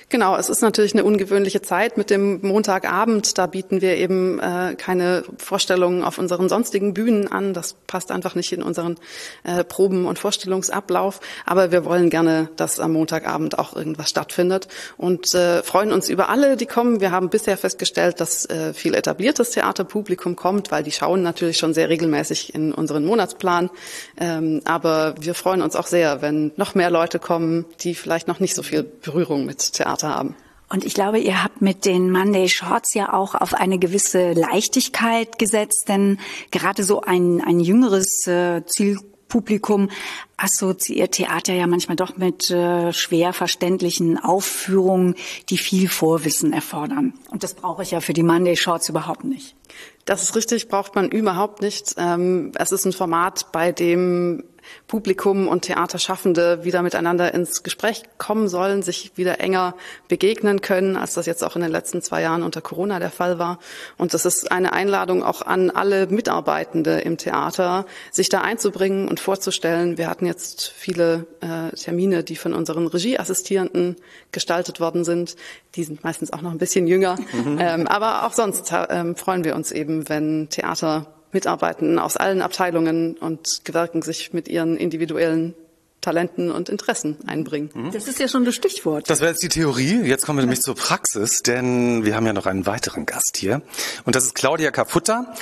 [0.08, 3.38] Genau, es ist natürlich eine ungewöhnliche Zeit mit dem Montagabend.
[3.38, 7.54] Da bieten wir eben äh, keine Vorstellungen auf unseren sonstigen Bühnen an.
[7.54, 8.96] Das passt einfach nicht in unseren
[9.44, 11.20] äh, Proben- und Vorstellungsablauf.
[11.46, 16.28] Aber wir wollen gerne, dass am Montagabend auch irgendwas stattfindet und äh, freuen uns über
[16.28, 17.00] alle, die kommen.
[17.00, 21.72] Wir haben bisher festgestellt, dass äh, viel etabliertes Theaterpublikum kommt, weil die schauen natürlich schon
[21.72, 23.70] sehr regelmäßig in unseren Monatsplan.
[24.18, 28.40] Ähm, aber wir freuen uns auch sehr, wenn noch mehr Leute kommen, die vielleicht noch
[28.40, 30.34] nicht so viel Berührung mit Theater haben.
[30.72, 35.38] Und ich glaube, ihr habt mit den Monday Shorts ja auch auf eine gewisse Leichtigkeit
[35.38, 36.18] gesetzt, denn
[36.52, 39.90] gerade so ein, ein jüngeres äh, Zielpublikum
[40.36, 45.16] assoziiert Theater ja manchmal doch mit äh, schwer verständlichen Aufführungen,
[45.48, 47.14] die viel Vorwissen erfordern.
[47.30, 49.56] Und das brauche ich ja für die Monday Shorts überhaupt nicht.
[50.04, 51.94] Das ist richtig, braucht man überhaupt nicht.
[51.98, 54.44] Ähm, es ist ein Format, bei dem
[54.86, 59.74] Publikum und Theaterschaffende wieder miteinander ins Gespräch kommen sollen, sich wieder enger
[60.08, 63.38] begegnen können, als das jetzt auch in den letzten zwei Jahren unter Corona der Fall
[63.38, 63.58] war.
[63.96, 69.20] Und das ist eine Einladung auch an alle Mitarbeitende im Theater, sich da einzubringen und
[69.20, 69.98] vorzustellen.
[69.98, 73.96] Wir hatten jetzt viele äh, Termine, die von unseren Regieassistierenden
[74.32, 75.36] gestaltet worden sind.
[75.74, 77.16] Die sind meistens auch noch ein bisschen jünger.
[77.32, 77.58] Mhm.
[77.60, 83.16] Ähm, aber auch sonst äh, freuen wir uns eben, wenn Theater Mitarbeitenden aus allen Abteilungen
[83.16, 85.54] und Gewerken sich mit ihren individuellen
[86.00, 87.70] Talenten und Interessen einbringen.
[87.74, 87.92] Mhm.
[87.92, 89.10] Das ist ja schon das Stichwort.
[89.10, 90.00] Das wäre jetzt die Theorie.
[90.02, 93.60] Jetzt kommen wir nämlich zur Praxis, denn wir haben ja noch einen weiteren Gast hier.
[94.06, 95.34] Und das ist Claudia Kaputta,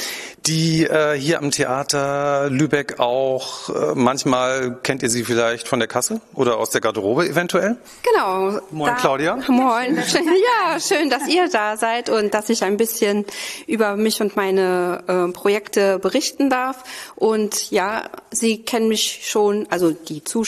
[0.46, 5.88] die äh, hier am Theater Lübeck auch, äh, manchmal kennt ihr sie vielleicht von der
[5.88, 7.76] Kasse oder aus der Garderobe eventuell?
[8.02, 8.60] Genau.
[8.70, 9.36] Moin, da, Claudia.
[9.48, 10.02] Moin.
[10.68, 13.24] Ja, schön, dass ihr da seid und dass ich ein bisschen
[13.66, 16.84] über mich und meine äh, Projekte berichten darf.
[17.16, 20.47] Und ja, Sie kennen mich schon, also die Zuschauer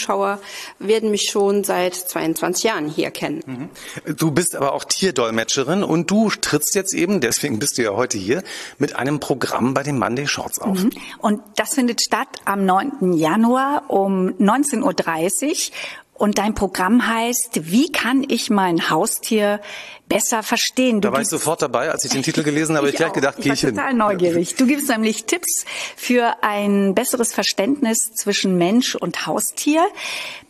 [0.79, 3.43] werden mich schon seit 22 Jahren hier kennen.
[3.47, 4.15] Mhm.
[4.17, 8.19] Du bist aber auch Tierdolmetscherin und du trittst jetzt eben, deswegen bist du ja heute
[8.19, 8.43] hier,
[8.79, 10.85] mit einem Programm bei den Monday Shorts auf.
[10.85, 10.91] Mhm.
[11.19, 13.13] Und das findet statt am 9.
[13.13, 15.77] Januar um 19.30 Uhr.
[16.21, 19.59] Und dein Programm heißt, wie kann ich mein Haustier
[20.07, 21.01] besser verstehen?
[21.01, 23.14] Du da war ich sofort dabei, als ich den Titel gelesen habe, ich, ich gleich
[23.14, 23.75] gedacht, gehe ich hin.
[23.75, 24.55] total neugierig.
[24.57, 25.64] Du gibst nämlich Tipps
[25.97, 29.83] für ein besseres Verständnis zwischen Mensch und Haustier.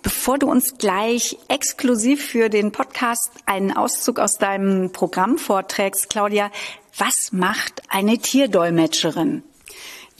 [0.02, 6.50] Bevor du uns gleich exklusiv für den Podcast einen Auszug aus deinem Programm vorträgst, Claudia,
[6.98, 9.44] was macht eine Tierdolmetscherin?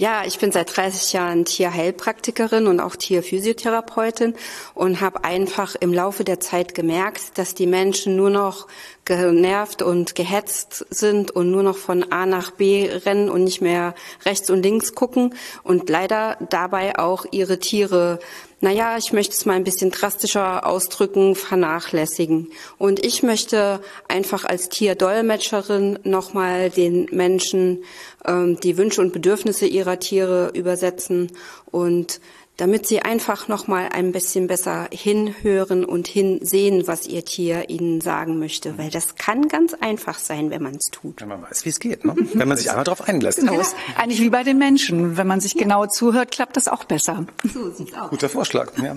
[0.01, 4.34] Ja, ich bin seit 30 Jahren Tierheilpraktikerin und auch Tierphysiotherapeutin
[4.72, 8.66] und habe einfach im Laufe der Zeit gemerkt, dass die Menschen nur noch
[9.05, 13.94] genervt und gehetzt sind und nur noch von A nach B rennen und nicht mehr
[14.24, 15.34] rechts und links gucken
[15.64, 18.20] und leider dabei auch ihre Tiere
[18.61, 22.50] naja, ich möchte es mal ein bisschen drastischer ausdrücken, vernachlässigen.
[22.76, 27.84] Und ich möchte einfach als Tierdolmetscherin nochmal den Menschen
[28.26, 31.32] ähm, die Wünsche und Bedürfnisse ihrer Tiere übersetzen
[31.70, 32.20] und
[32.61, 38.02] damit sie einfach noch mal ein bisschen besser hinhören und hinsehen, was ihr Tier ihnen
[38.02, 41.22] sagen möchte, weil das kann ganz einfach sein, wenn man es tut.
[41.22, 42.14] Wenn man weiß, wie es geht, ne?
[42.34, 43.38] wenn man sich einmal darauf einlässt.
[43.38, 45.16] Genau, ist eigentlich wie bei den Menschen.
[45.16, 45.62] Wenn man sich ja.
[45.62, 47.24] genau zuhört, klappt das auch besser.
[47.50, 48.11] So sieht's aus.
[48.11, 48.72] Guter Vorschlag.
[48.82, 48.94] Ja.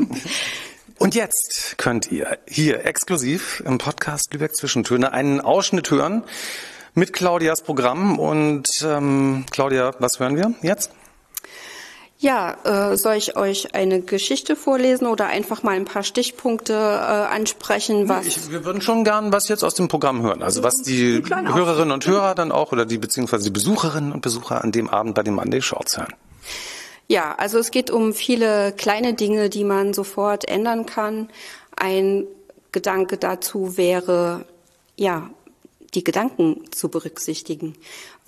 [1.00, 6.24] Und jetzt könnt ihr hier exklusiv im Podcast Lübeck Zwischentöne einen Ausschnitt hören
[6.96, 8.20] mit Claudias Programm.
[8.20, 10.92] Und ähm, Claudia, was hören wir jetzt?
[12.24, 16.78] Ja, äh, soll ich euch eine Geschichte vorlesen oder einfach mal ein paar Stichpunkte äh,
[16.78, 18.08] ansprechen?
[18.08, 20.42] Was ich, wir würden schon gern was jetzt aus dem Programm hören.
[20.42, 24.64] Also was die Hörerinnen und Hörer dann auch oder die beziehungsweise die Besucherinnen und Besucher
[24.64, 26.14] an dem Abend bei den Monday Shorts hören.
[27.10, 31.28] Ja, also es geht um viele kleine Dinge, die man sofort ändern kann.
[31.76, 32.24] Ein
[32.72, 34.46] Gedanke dazu wäre,
[34.96, 35.30] ja,
[35.94, 37.76] die Gedanken zu berücksichtigen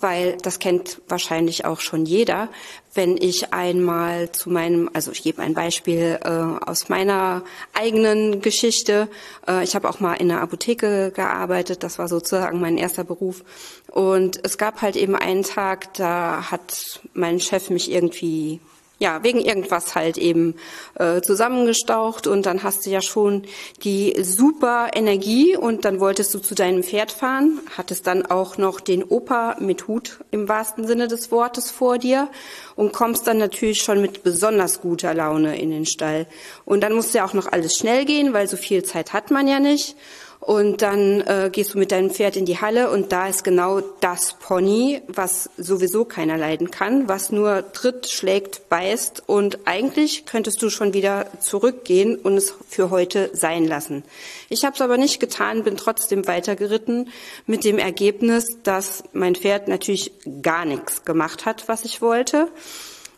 [0.00, 2.48] weil das kennt wahrscheinlich auch schon jeder.
[2.94, 7.42] Wenn ich einmal zu meinem, also ich gebe ein Beispiel äh, aus meiner
[7.72, 9.08] eigenen Geschichte.
[9.46, 13.42] Äh, ich habe auch mal in einer Apotheke gearbeitet, das war sozusagen mein erster Beruf.
[13.90, 18.60] Und es gab halt eben einen Tag, da hat mein Chef mich irgendwie
[18.98, 20.54] ja, wegen irgendwas halt eben
[20.94, 23.42] äh, zusammengestaucht und dann hast du ja schon
[23.84, 28.80] die super Energie und dann wolltest du zu deinem Pferd fahren, hattest dann auch noch
[28.80, 32.28] den Opa mit Hut im wahrsten Sinne des Wortes vor dir
[32.74, 36.26] und kommst dann natürlich schon mit besonders guter Laune in den Stall.
[36.64, 39.46] Und dann muss ja auch noch alles schnell gehen, weil so viel Zeit hat man
[39.46, 39.96] ja nicht.
[40.40, 43.80] Und dann äh, gehst du mit deinem Pferd in die Halle und da ist genau
[43.80, 50.62] das Pony, was sowieso keiner leiden kann, was nur tritt, schlägt, beißt und eigentlich könntest
[50.62, 54.04] du schon wieder zurückgehen und es für heute sein lassen.
[54.48, 57.08] Ich habe es aber nicht getan, bin trotzdem weitergeritten
[57.46, 60.12] mit dem Ergebnis, dass mein Pferd natürlich
[60.42, 62.48] gar nichts gemacht hat, was ich wollte.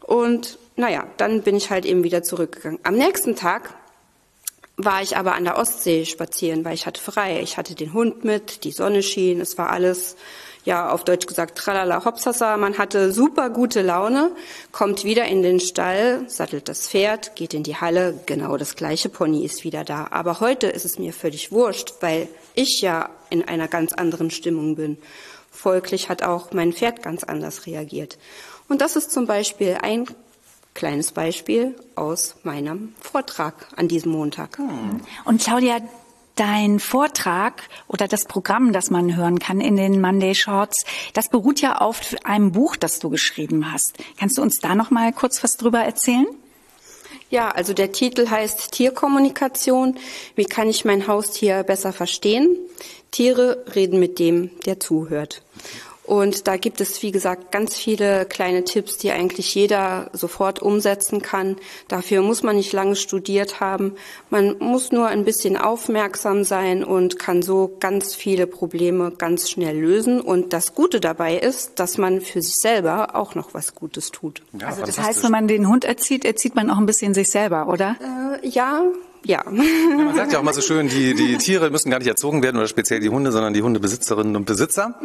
[0.00, 2.78] Und naja, dann bin ich halt eben wieder zurückgegangen.
[2.84, 3.74] Am nächsten Tag
[4.78, 7.40] war ich aber an der Ostsee spazieren, weil ich hatte frei.
[7.42, 10.16] Ich hatte den Hund mit, die Sonne schien, es war alles,
[10.64, 12.56] ja, auf Deutsch gesagt, tralala hopsasa.
[12.56, 14.30] Man hatte super gute Laune,
[14.70, 19.08] kommt wieder in den Stall, sattelt das Pferd, geht in die Halle, genau das gleiche
[19.08, 20.08] Pony ist wieder da.
[20.12, 24.76] Aber heute ist es mir völlig wurscht, weil ich ja in einer ganz anderen Stimmung
[24.76, 24.96] bin.
[25.50, 28.16] Folglich hat auch mein Pferd ganz anders reagiert.
[28.68, 30.06] Und das ist zum Beispiel ein
[30.78, 34.60] kleines Beispiel aus meinem Vortrag an diesem Montag.
[35.24, 35.80] Und Claudia,
[36.36, 41.60] dein Vortrag oder das Programm, das man hören kann in den Monday Shorts, das beruht
[41.60, 43.98] ja auf einem Buch, das du geschrieben hast.
[44.20, 46.28] Kannst du uns da noch mal kurz was drüber erzählen?
[47.28, 49.96] Ja, also der Titel heißt Tierkommunikation.
[50.36, 52.56] Wie kann ich mein Haustier besser verstehen?
[53.10, 55.42] Tiere reden mit dem, der zuhört.
[56.08, 61.20] Und da gibt es, wie gesagt, ganz viele kleine Tipps, die eigentlich jeder sofort umsetzen
[61.20, 61.56] kann.
[61.86, 63.94] Dafür muss man nicht lange studiert haben.
[64.30, 69.78] Man muss nur ein bisschen aufmerksam sein und kann so ganz viele Probleme ganz schnell
[69.78, 70.22] lösen.
[70.22, 74.40] Und das Gute dabei ist, dass man für sich selber auch noch was Gutes tut.
[74.58, 77.30] Ja, also das heißt, wenn man den Hund erzieht, erzieht man auch ein bisschen sich
[77.30, 77.96] selber, oder?
[78.42, 78.82] Äh, ja,
[79.28, 79.38] ja.
[79.38, 82.42] Ja, man sagt ja auch mal so schön, die, die Tiere müssen gar nicht erzogen
[82.42, 84.98] werden oder speziell die Hunde, sondern die Hundebesitzerinnen und Besitzer.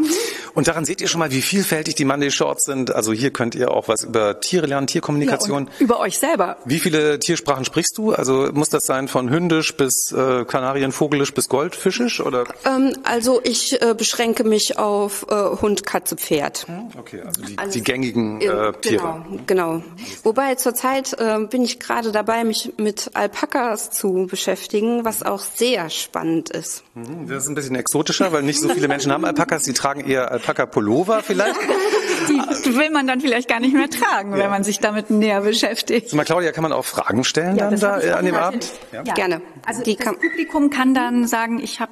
[0.54, 2.96] Und daran seht ihr schon mal, wie vielfältig die Monday Shorts sind.
[2.96, 5.66] Also hier könnt ihr auch was über Tiere lernen, Tierkommunikation.
[5.66, 6.58] Ja, über euch selber.
[6.66, 8.14] Wie viele Tiersprachen sprichst du?
[8.14, 12.46] Also muss das sein von Hündisch bis äh, Kanarienvogelisch bis Goldfischisch oder?
[12.66, 16.66] Ähm, also ich äh, beschränke mich auf äh, Hund, Katze, Pferd.
[16.98, 19.26] Okay, also die, also, die gängigen äh, Tiere.
[19.48, 19.84] Genau, genau.
[20.24, 25.90] Wobei zurzeit äh, bin ich gerade dabei, mich mit Alpakas zu beschäftigen, was auch sehr
[25.90, 26.84] spannend ist.
[26.94, 29.64] Mhm, das ist ein bisschen exotischer, weil nicht so viele Menschen haben Alpakas.
[29.64, 31.56] Die tragen eher Alpaka-Pullover vielleicht.
[32.30, 34.38] Die will man dann vielleicht gar nicht mehr tragen, ja.
[34.38, 36.10] wenn man sich damit näher beschäftigt.
[36.10, 38.72] Sag mal, Claudia, kann man auch Fragen stellen ja, dann da an dem Abend?
[38.92, 39.04] Ja.
[39.04, 39.42] Gerne.
[39.66, 41.92] Also die das Publikum kann dann sagen, ich habe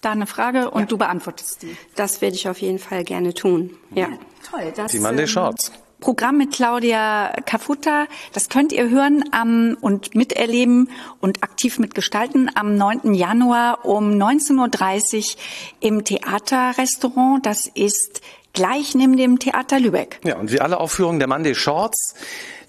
[0.00, 1.76] da eine Frage und du beantwortest die.
[1.96, 3.76] Das werde ich auf jeden Fall gerne tun.
[3.94, 4.08] Ja.
[4.48, 4.72] Toll.
[4.76, 5.68] Das, die Monday Shorts.
[5.68, 8.04] Ähm, Programm mit Claudia Cafuta.
[8.34, 10.90] Das könnt ihr hören am, und miterleben
[11.20, 13.14] und aktiv mitgestalten am 9.
[13.14, 15.40] Januar um 19.30 Uhr
[15.80, 17.46] im Theaterrestaurant.
[17.46, 18.20] Das ist
[18.52, 20.20] gleich neben dem Theater Lübeck.
[20.24, 22.14] Ja, und wie alle Aufführungen der Monday Shorts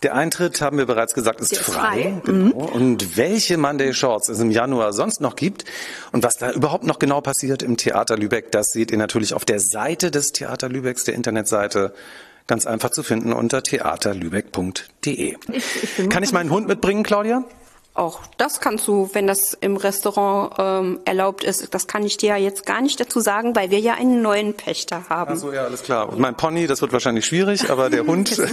[0.01, 1.73] der Eintritt, haben wir bereits gesagt, ist, ist frei.
[1.73, 2.21] frei.
[2.23, 2.45] Genau.
[2.45, 2.51] Mhm.
[2.51, 5.65] Und welche Monday Shorts es im Januar sonst noch gibt
[6.13, 9.43] und was da überhaupt noch genau passiert im Theater Lübeck, das seht ihr natürlich auf
[9.43, 11.93] der Seite des Theater Lübecks, der Internetseite
[12.47, 15.35] Ganz einfach zu finden unter theaterlübeck.de.
[16.09, 17.43] Kann ich meinen Hund mitbringen, Claudia?
[17.95, 21.73] Auch das kannst du, wenn das im Restaurant ähm, erlaubt ist.
[21.73, 24.53] Das kann ich dir ja jetzt gar nicht dazu sagen, weil wir ja einen neuen
[24.53, 25.31] Pächter haben.
[25.35, 26.09] Ach so, ja, alles klar.
[26.09, 28.37] Und mein Pony, das wird wahrscheinlich schwierig, aber der Hund.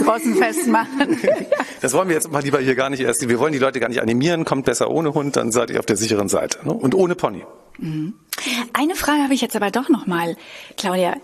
[0.43, 1.19] Das machen.
[1.81, 3.27] das wollen wir jetzt mal lieber hier gar nicht erst.
[3.29, 4.45] Wir wollen die Leute gar nicht animieren.
[4.45, 6.59] Kommt besser ohne Hund, dann seid ihr auf der sicheren Seite.
[6.65, 6.73] Ne?
[6.73, 7.45] Und ohne Pony.
[7.79, 8.15] Mhm.
[8.73, 10.37] Eine Frage habe ich jetzt aber doch noch mal,
[10.77, 11.15] Claudia.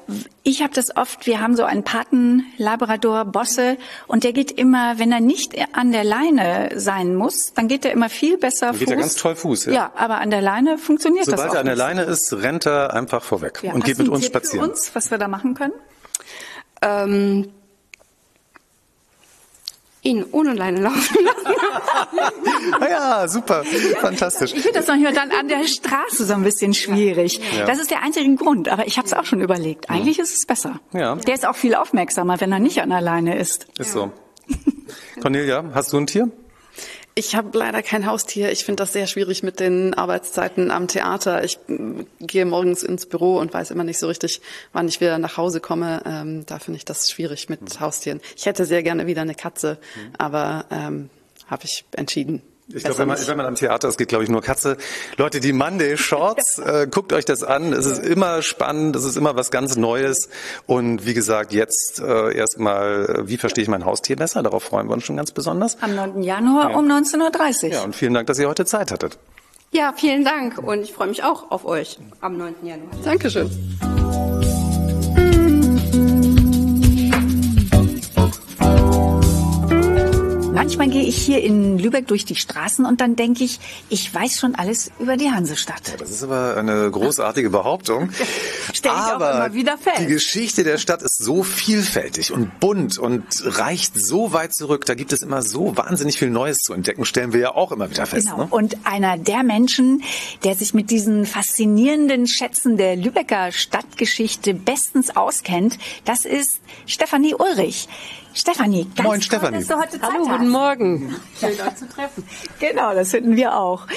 [0.42, 1.26] Ich habe das oft.
[1.26, 5.90] Wir haben so einen Paten Labrador Bosse und der geht immer, wenn er nicht an
[5.90, 8.80] der Leine sein muss, dann geht er immer viel besser dann Fuß.
[8.80, 9.66] Geht er ganz toll Fuß.
[9.66, 11.76] Ja, ja aber an der Leine funktioniert Sobald das auch er an der.
[11.76, 13.72] Leine ist, rennt er einfach vorweg Ja.
[13.72, 14.66] und geht mit uns Tipp spazieren.
[14.66, 15.74] Für uns, was wir da machen können?
[16.82, 17.49] Ähm,
[20.03, 21.61] ihn ohne Leine laufen lassen.
[22.80, 23.64] Ah ja, super,
[24.01, 24.53] fantastisch.
[24.55, 27.40] Ich finde das manchmal dann an der Straße so ein bisschen schwierig.
[27.57, 27.66] Ja.
[27.66, 29.90] Das ist der einzige Grund, aber ich habe es auch schon überlegt.
[29.90, 30.80] Eigentlich ist es besser.
[30.92, 31.16] Ja.
[31.16, 33.66] Der ist auch viel aufmerksamer, wenn er nicht an der Leine ist.
[33.78, 34.12] Ist so.
[35.20, 36.30] Cornelia, hast du ein Tier?
[37.18, 38.52] Ich habe leider kein Haustier.
[38.52, 41.42] Ich finde das sehr schwierig mit den Arbeitszeiten am Theater.
[41.42, 44.40] Ich mm, gehe morgens ins Büro und weiß immer nicht so richtig,
[44.72, 46.00] wann ich wieder nach Hause komme.
[46.06, 48.20] Ähm, da finde ich das schwierig mit Haustieren.
[48.36, 49.78] Ich hätte sehr gerne wieder eine Katze,
[50.16, 51.10] aber ähm,
[51.48, 52.40] habe ich entschieden.
[52.72, 54.76] Ich glaube, wenn man, wenn man am Theater ist, geht, glaube ich, nur Katze.
[55.16, 57.72] Leute, die Monday Shorts, äh, guckt euch das an.
[57.72, 60.28] Es ist immer spannend, es ist immer was ganz Neues.
[60.66, 64.42] Und wie gesagt, jetzt äh, erstmal, wie verstehe ich mein Haustier besser?
[64.42, 65.78] Darauf freuen wir uns schon ganz besonders.
[65.80, 66.22] Am 9.
[66.22, 66.76] Januar Ja.
[66.76, 67.70] um 19.30 Uhr.
[67.70, 69.18] Ja, und vielen Dank, dass ihr heute Zeit hattet.
[69.70, 72.54] Ja, vielen Dank und ich freue mich auch auf euch am 9.
[72.64, 72.90] Januar.
[73.04, 73.50] Dankeschön.
[80.59, 84.40] Manchmal gehe ich hier in Lübeck durch die Straßen und dann denke ich, ich weiß
[84.40, 85.94] schon alles über die Hansestadt.
[86.00, 88.11] Das ist aber eine großartige Behauptung.
[88.72, 90.00] Stell ich auch aber immer wieder fest.
[90.00, 94.84] die Geschichte der Stadt ist so vielfältig und bunt und reicht so weit zurück.
[94.84, 97.88] Da gibt es immer so wahnsinnig viel Neues zu entdecken, stellen wir ja auch immer
[97.88, 98.26] wieder fest.
[98.26, 98.38] Genau.
[98.38, 98.48] Ne?
[98.50, 100.02] Und einer der Menschen,
[100.42, 107.86] der sich mit diesen faszinierenden Schätzen der Lübecker Stadtgeschichte bestens auskennt, das ist Stefanie Ulrich.
[108.39, 109.59] Stefanie, ganz Moin, toll, Stefanie.
[109.59, 110.39] dass du heute Zeit Hallo, hast.
[110.39, 111.16] guten Morgen.
[111.41, 112.22] Schön, euch zu treffen.
[112.61, 113.89] Genau, das finden wir auch.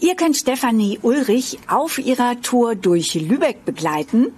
[0.00, 4.28] Ihr könnt Stefanie Ulrich auf ihrer Tour durch Lübeck begleiten,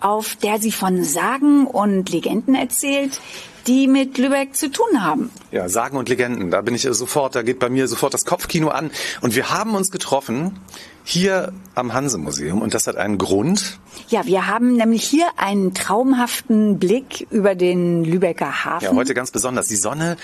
[0.00, 3.20] auf der sie von Sagen und Legenden erzählt,
[3.68, 5.30] die mit Lübeck zu tun haben.
[5.52, 8.68] Ja, Sagen und Legenden, da bin ich sofort, da geht bei mir sofort das Kopfkino
[8.68, 8.90] an.
[9.20, 10.58] Und wir haben uns getroffen
[11.04, 13.78] hier am Hanse-Museum und das hat einen Grund.
[14.08, 18.84] Ja, wir haben nämlich hier einen traumhaften Blick über den Lübecker Hafen.
[18.84, 19.68] Ja, heute ganz besonders.
[19.68, 20.16] Die Sonne,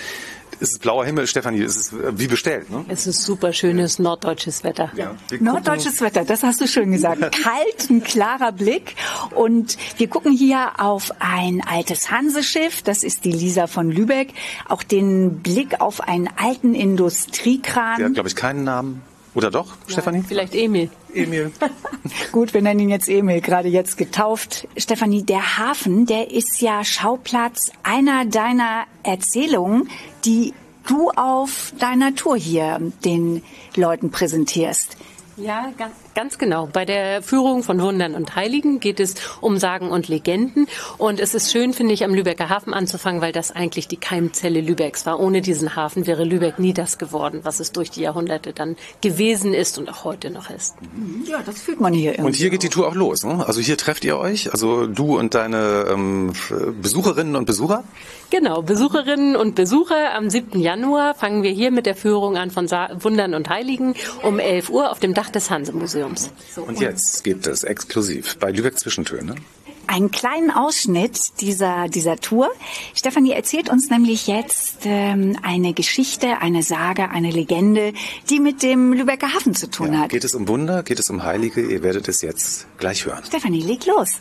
[0.61, 2.69] es ist blauer Himmel, Stefanie, es ist äh, wie bestellt.
[2.69, 2.85] Ne?
[2.87, 4.91] Es ist super schönes norddeutsches Wetter.
[4.95, 5.15] Ja.
[5.39, 7.19] Norddeutsches Wetter, das hast du schön gesagt.
[7.43, 8.95] Kalt, ein klarer Blick.
[9.35, 14.33] Und wir gucken hier auf ein altes Hanseschiff, das ist die Lisa von Lübeck.
[14.67, 18.13] Auch den Blick auf einen alten Der hat, Industriekran.
[18.13, 19.01] glaube ich, keinen Namen.
[19.35, 20.23] Oder doch, Stefanie?
[20.27, 20.89] Vielleicht Emil.
[21.13, 21.51] Emil.
[22.31, 24.67] Gut, wir nennen ihn jetzt Emil, gerade jetzt getauft.
[24.75, 29.89] Stefanie, der Hafen, der ist ja Schauplatz einer deiner Erzählungen,
[30.25, 30.53] die
[30.87, 33.43] du auf deiner Tour hier den
[33.75, 34.97] Leuten präsentierst.
[35.37, 36.67] Ja, ganz, ganz genau.
[36.71, 40.67] Bei der Führung von Wundern und Heiligen geht es um Sagen und Legenden.
[40.97, 44.61] Und es ist schön, finde ich, am Lübecker Hafen anzufangen, weil das eigentlich die Keimzelle
[44.61, 45.19] Lübecks war.
[45.19, 49.53] Ohne diesen Hafen wäre Lübeck nie das geworden, was es durch die Jahrhunderte dann gewesen
[49.53, 50.75] ist und auch heute noch ist.
[51.25, 52.27] Ja, das fühlt man hier irgendwie.
[52.27, 53.23] Und hier geht die Tour auch los.
[53.23, 53.45] Ne?
[53.45, 56.33] Also hier trefft ihr euch, also du und deine ähm,
[56.81, 57.83] Besucherinnen und Besucher.
[58.29, 60.13] Genau, Besucherinnen und Besucher.
[60.15, 60.59] Am 7.
[60.59, 64.69] Januar fangen wir hier mit der Führung an von Sa Wundern und Heiligen um 11
[64.69, 65.98] Uhr auf dem Dach des Hanse-Museums.
[66.03, 69.35] Und jetzt gibt es exklusiv bei Lübeck Zwischentöne.
[69.87, 72.51] einen kleinen Ausschnitt dieser, dieser Tour.
[72.93, 77.93] Stefanie erzählt uns nämlich jetzt ähm, eine Geschichte, eine Sage, eine Legende,
[78.29, 80.09] die mit dem Lübecker Hafen zu tun hat.
[80.09, 81.61] Geht es um Wunder, geht es um Heilige?
[81.61, 83.23] Ihr werdet es jetzt gleich hören.
[83.25, 84.19] Stefanie, leg los.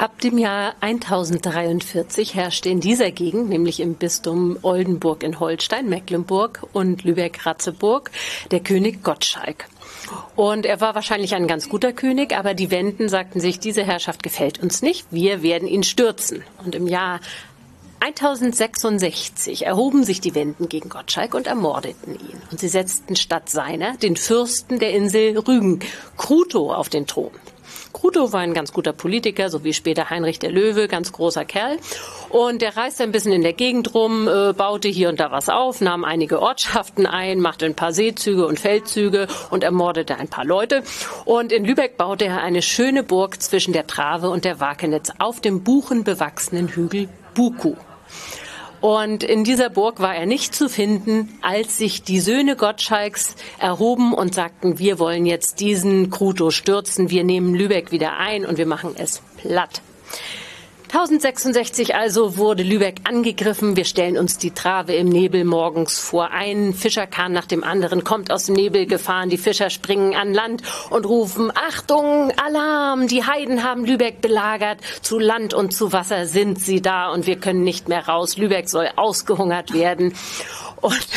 [0.00, 6.66] Ab dem Jahr 1043 herrschte in dieser Gegend, nämlich im Bistum Oldenburg in Holstein, Mecklenburg
[6.72, 8.10] und Lübeck-Ratzeburg,
[8.50, 9.66] der König Gottschalk.
[10.36, 14.22] Und er war wahrscheinlich ein ganz guter König, aber die Wenden sagten sich, diese Herrschaft
[14.22, 16.44] gefällt uns nicht, wir werden ihn stürzen.
[16.64, 17.20] Und im Jahr
[18.00, 22.40] 1066 erhoben sich die Wenden gegen Gottschalk und ermordeten ihn.
[22.50, 25.80] Und sie setzten statt seiner den Fürsten der Insel Rügen,
[26.16, 27.32] Kruto, auf den Thron.
[27.92, 31.78] Kruto war ein ganz guter Politiker, so wie später Heinrich der Löwe, ganz großer Kerl.
[32.28, 35.48] Und der reiste ein bisschen in der Gegend rum, äh, baute hier und da was
[35.48, 40.44] auf, nahm einige Ortschaften ein, machte ein paar Seezüge und Feldzüge und ermordete ein paar
[40.44, 40.82] Leute.
[41.24, 45.40] Und in Lübeck baute er eine schöne Burg zwischen der Trave und der Wakenitz auf
[45.40, 47.74] dem buchenbewachsenen Hügel Buku.
[48.80, 54.14] Und in dieser Burg war er nicht zu finden, als sich die Söhne Gottschalks erhoben
[54.14, 58.66] und sagten, wir wollen jetzt diesen Kruto stürzen, wir nehmen Lübeck wieder ein und wir
[58.66, 59.82] machen es platt.
[60.92, 63.76] 1066 also wurde Lübeck angegriffen.
[63.76, 66.32] Wir stellen uns die Trave im Nebel morgens vor.
[66.32, 69.30] Ein Fischerkahn nach dem anderen kommt aus dem Nebel gefahren.
[69.30, 74.78] Die Fischer springen an Land und rufen, Achtung, Alarm, die Heiden haben Lübeck belagert.
[75.00, 78.36] Zu Land und zu Wasser sind sie da und wir können nicht mehr raus.
[78.36, 80.12] Lübeck soll ausgehungert werden.
[80.80, 80.94] Und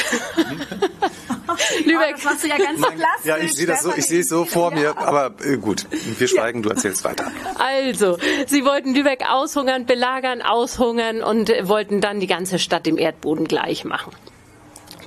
[1.85, 2.15] Lübeck.
[2.15, 3.25] das machst du ja ganz so plastisch.
[3.25, 6.27] Ja, ich sehe das so, ich sehe es so vor mir, aber äh, gut, wir
[6.27, 7.31] schweigen, du erzählst weiter.
[7.57, 13.47] Also, sie wollten Lübeck aushungern, belagern, aushungern und wollten dann die ganze Stadt dem Erdboden
[13.47, 14.11] gleich machen.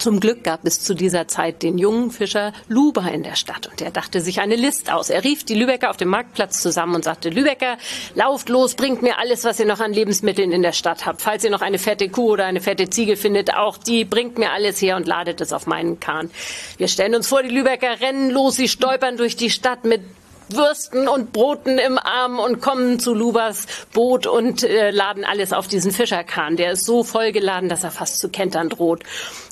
[0.07, 3.81] Zum Glück gab es zu dieser Zeit den jungen Fischer Luber in der Stadt und
[3.81, 5.11] der dachte sich eine List aus.
[5.11, 7.77] Er rief die Lübecker auf dem Marktplatz zusammen und sagte, Lübecker,
[8.15, 11.23] lauft los, bringt mir alles, was ihr noch an Lebensmitteln in der Stadt habt.
[11.23, 14.53] Falls ihr noch eine fette Kuh oder eine fette Ziege findet, auch die, bringt mir
[14.53, 16.31] alles her und ladet es auf meinen Kahn.
[16.77, 20.03] Wir stellen uns vor, die Lübecker rennen los, sie stolpern durch die Stadt mit
[20.49, 25.67] Würsten und Broten im Arm und kommen zu Lubas Boot und äh, laden alles auf
[25.67, 26.57] diesen Fischerkahn.
[26.57, 29.03] Der ist so vollgeladen, dass er fast zu kentern droht.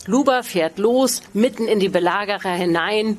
[0.07, 3.19] Luba fährt los, mitten in die Belagerer hinein.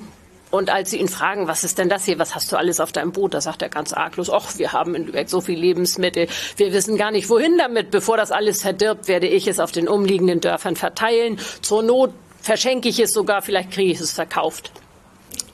[0.51, 2.93] Und als sie ihn fragen, was ist denn das hier, was hast du alles auf
[2.93, 6.27] deinem Boot, da sagt er ganz arglos, ach, wir haben in Lübeck so viel Lebensmittel,
[6.55, 7.91] wir wissen gar nicht, wohin damit.
[7.91, 11.39] Bevor das alles verdirbt, werde ich es auf den umliegenden Dörfern verteilen.
[11.61, 14.71] Zur Not verschenke ich es sogar, vielleicht kriege ich es verkauft.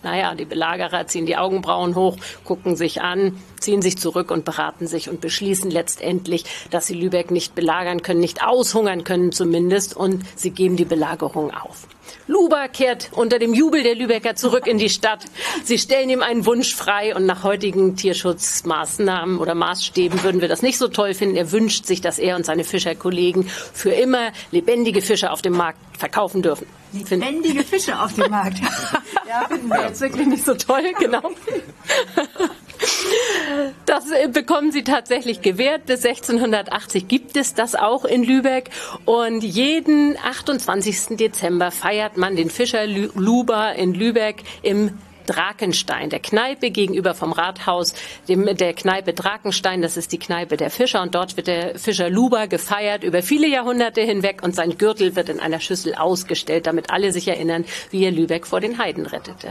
[0.03, 4.87] Naja, die Belagerer ziehen die Augenbrauen hoch, gucken sich an, ziehen sich zurück und beraten
[4.87, 10.23] sich und beschließen letztendlich, dass sie Lübeck nicht belagern können, nicht aushungern können zumindest und
[10.35, 11.87] sie geben die Belagerung auf.
[12.27, 15.25] Luba kehrt unter dem Jubel der Lübecker zurück in die Stadt.
[15.63, 20.61] Sie stellen ihm einen Wunsch frei und nach heutigen Tierschutzmaßnahmen oder Maßstäben würden wir das
[20.61, 21.35] nicht so toll finden.
[21.35, 25.79] Er wünscht sich, dass er und seine Fischerkollegen für immer lebendige Fische auf dem Markt
[25.97, 26.67] verkaufen dürfen.
[26.93, 28.59] Lebendige Fische auf dem Markt.
[29.27, 31.21] ja, finden wir jetzt wirklich nicht so toll, genau.
[33.85, 35.85] Das äh, bekommen sie tatsächlich gewährt.
[35.85, 38.69] Bis 1680 gibt es das auch in Lübeck.
[39.05, 41.17] Und jeden 28.
[41.17, 47.93] Dezember feiert man den Fischer Luba in Lübeck im Drakenstein, der Kneipe gegenüber vom Rathaus,
[48.27, 52.09] dem, der Kneipe Drakenstein, das ist die Kneipe der Fischer und dort wird der Fischer
[52.09, 56.89] Luba gefeiert über viele Jahrhunderte hinweg und sein Gürtel wird in einer Schüssel ausgestellt, damit
[56.91, 59.49] alle sich erinnern, wie er Lübeck vor den Heiden rettete.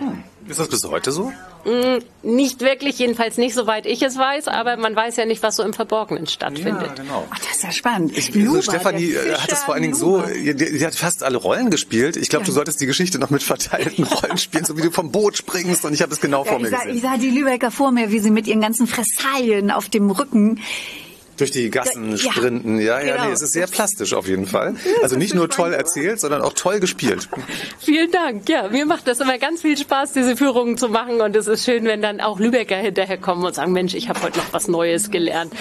[0.48, 1.32] Ist das bis heute so?
[1.64, 5.56] Mm, Nicht wirklich, jedenfalls nicht, soweit ich es weiß, aber man weiß ja nicht, was
[5.56, 6.86] so im Verborgenen stattfindet.
[6.88, 7.26] Ja, genau.
[7.30, 8.16] Ach, das ist ja spannend.
[8.16, 10.94] Ich, Luba, also Stefanie äh, hat es Fischer vor allen Dingen so, die, die hat
[10.94, 12.16] fast alle Rollen gespielt.
[12.16, 12.46] Ich glaube, Ja.
[12.46, 15.59] du solltest die Geschichte noch mit verteilten Rollen spielen, so wie du vom Boot springst
[15.84, 17.00] und ich habe es genau Ja, vor ich, mir sah, ich gesehen.
[17.02, 20.61] sah die Lübecker vor mir, wie sie mit ihren ganzen Fressalien auf dem Rücken
[21.41, 22.78] Durch die Gassen Ja, sprinten.
[22.78, 23.28] Ja, ja, genau.
[23.28, 24.74] nee, es ist sehr plastisch auf jeden Fall.
[25.03, 27.30] Also nicht nur toll erzählt, sondern auch toll gespielt.
[27.78, 28.47] Vielen Dank.
[28.47, 31.22] Ja, mir macht das immer ganz viel Spaß, diese Führungen zu machen.
[31.22, 34.38] Und es ist schön, wenn dann auch Lübecker hinterherkommen und sagen, Mensch, ich habe heute
[34.38, 35.55] noch was Neues gelernt.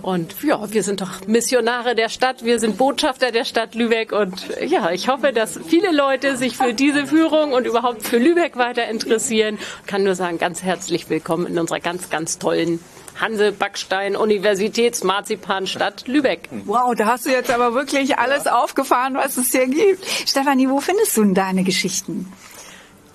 [0.00, 4.12] Und ja, wir sind doch Missionare der Stadt, wir sind Botschafter der Stadt Lübeck.
[4.12, 8.56] Und ja, ich hoffe, dass viele Leute sich für diese Führung und überhaupt für Lübeck
[8.56, 9.58] weiter interessieren.
[9.82, 12.80] Ich kann nur sagen, ganz herzlich willkommen in unserer ganz, ganz tollen
[13.20, 16.48] Hanse Backstein Universitätsmarzipanstadt Lübeck.
[16.64, 20.04] Wow, da hast du jetzt aber wirklich alles aufgefahren, was es hier gibt.
[20.04, 22.32] Stefanie, wo findest du denn deine Geschichten?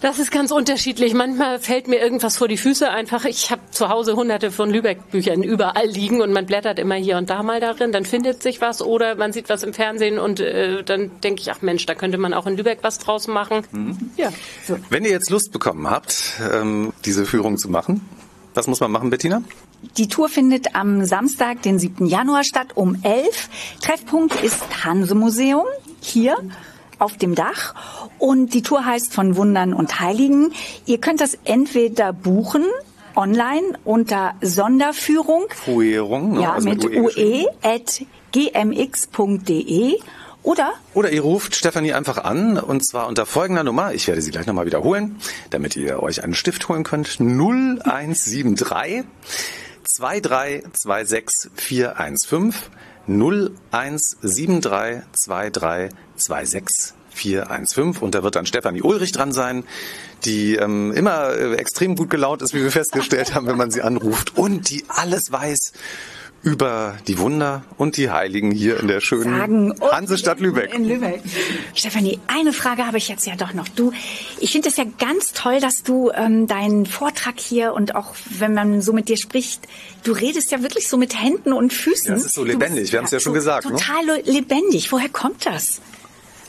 [0.01, 1.13] Das ist ganz unterschiedlich.
[1.13, 3.23] Manchmal fällt mir irgendwas vor die Füße einfach.
[3.25, 7.29] Ich habe zu Hause hunderte von Lübeck-Büchern überall liegen und man blättert immer hier und
[7.29, 7.91] da mal darin.
[7.91, 11.51] Dann findet sich was oder man sieht was im Fernsehen und äh, dann denke ich,
[11.51, 14.09] ach Mensch, da könnte man auch in Lübeck was draus machen.
[14.17, 14.33] Ja.
[14.89, 18.01] Wenn ihr jetzt Lust bekommen habt, ähm, diese Führung zu machen,
[18.55, 19.43] was muss man machen, Bettina?
[19.97, 22.05] Die Tour findet am Samstag, den 7.
[22.05, 23.49] Januar statt um 11.
[23.82, 25.65] Treffpunkt ist Hanse Museum
[26.01, 26.38] hier
[26.99, 27.73] auf dem Dach
[28.19, 30.53] und die Tour heißt von Wundern und Heiligen.
[30.86, 32.63] Ihr könnt das entweder buchen
[33.15, 36.41] online unter Sonderführung Fuerung, ne?
[36.43, 37.45] ja, Also mit UE geschrieben.
[37.45, 38.01] ue at
[38.32, 39.99] gmx.de
[40.43, 43.93] oder Oder ihr ruft Stefanie einfach an und zwar unter folgender Nummer.
[43.93, 45.17] Ich werde sie gleich nochmal wiederholen,
[45.49, 47.19] damit ihr euch einen Stift holen könnt.
[47.19, 48.45] 0173
[49.95, 52.71] 2326 415
[53.07, 59.65] 0173 2326 415 und da wird dann Stefanie Ulrich dran sein,
[60.25, 63.81] die ähm, immer äh, extrem gut gelaunt ist, wie wir festgestellt haben, wenn man sie
[63.81, 65.73] anruft und die alles weiß
[66.43, 70.73] über die Wunder und die Heiligen hier in der schönen und Hansestadt Lübeck.
[70.73, 71.21] In Lübeck.
[71.75, 73.67] Stefanie, eine Frage habe ich jetzt ja doch noch.
[73.67, 73.91] Du,
[74.39, 78.53] ich finde es ja ganz toll, dass du ähm, deinen Vortrag hier und auch wenn
[78.53, 79.67] man so mit dir spricht,
[80.03, 82.09] du redest ja wirklich so mit Händen und Füßen.
[82.09, 82.81] Ja, es ist so lebendig.
[82.81, 83.77] bist Wir haben es ja schon gesagt, ne?
[83.77, 84.91] Total lebendig.
[84.91, 85.79] Woher kommt das?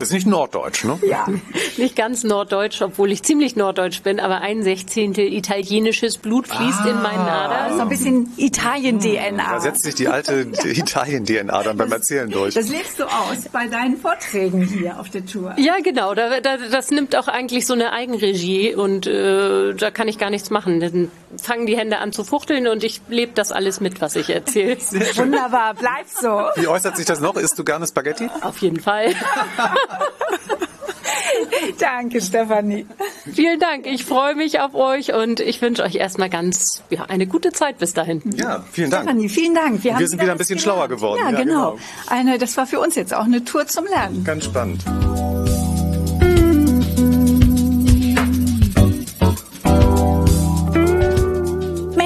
[0.02, 0.98] Das ist nicht Norddeutsch, ne?
[1.08, 1.28] Ja.
[1.76, 7.00] Nicht ganz norddeutsch, obwohl ich ziemlich norddeutsch bin, aber ein Sechzehntel italienisches Blut fließt in
[7.00, 7.76] meinen Adern.
[7.76, 9.44] So ein bisschen Italien-DNA.
[9.48, 12.54] Da setzt sich die alte Italien-DNA dann beim Erzählen durch.
[12.54, 15.54] Das lebst du aus bei deinen Vorträgen hier auf der Tour.
[15.56, 16.16] Ja, genau.
[16.16, 20.30] Da, da, das nimmt auch eigentlich so eine Eigenregie und äh, da kann ich gar
[20.30, 20.80] nichts machen.
[20.80, 24.30] Dann fangen die Hände an zu fuchteln und ich lebe das alles mit, was ich
[24.30, 24.78] erzähle.
[25.14, 26.48] Wunderbar, bleib so.
[26.60, 27.36] Wie äußert sich das noch?
[27.36, 28.28] Isst du gerne Spaghetti?
[28.40, 29.14] Auf jeden Fall.
[31.78, 32.86] Danke, Stefanie.
[33.32, 33.86] Vielen Dank.
[33.86, 37.78] Ich freue mich auf euch und ich wünsche euch erstmal ganz ja, eine gute Zeit
[37.78, 38.22] bis dahin.
[38.36, 39.04] Ja, vielen Dank.
[39.04, 39.84] Stefanie, vielen Dank.
[39.84, 41.20] Wir haben sind wieder ein bisschen schlauer geworden.
[41.22, 41.72] Ja, Ja, genau.
[41.72, 41.82] genau.
[42.08, 44.24] Eine, das war für uns jetzt auch eine Tour zum Lernen.
[44.24, 44.82] Ganz spannend.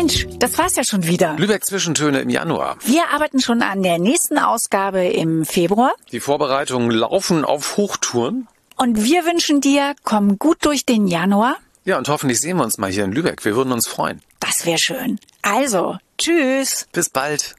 [0.06, 1.34] Mensch, das war's ja schon wieder.
[1.36, 2.76] Lübeck Zwischentöne im Januar.
[2.84, 5.94] Wir arbeiten schon an der nächsten Ausgabe im Februar.
[6.12, 8.46] Die Vorbereitungen laufen auf Hochtouren.
[8.76, 11.56] Und wir wünschen dir, komm gut durch den Januar.
[11.84, 13.44] Ja, und hoffentlich sehen wir uns mal hier in Lübeck.
[13.44, 14.22] Wir würden uns freuen.
[14.38, 15.18] Das wäre schön.
[15.42, 16.86] Also, tschüss.
[16.92, 17.56] Bis bald.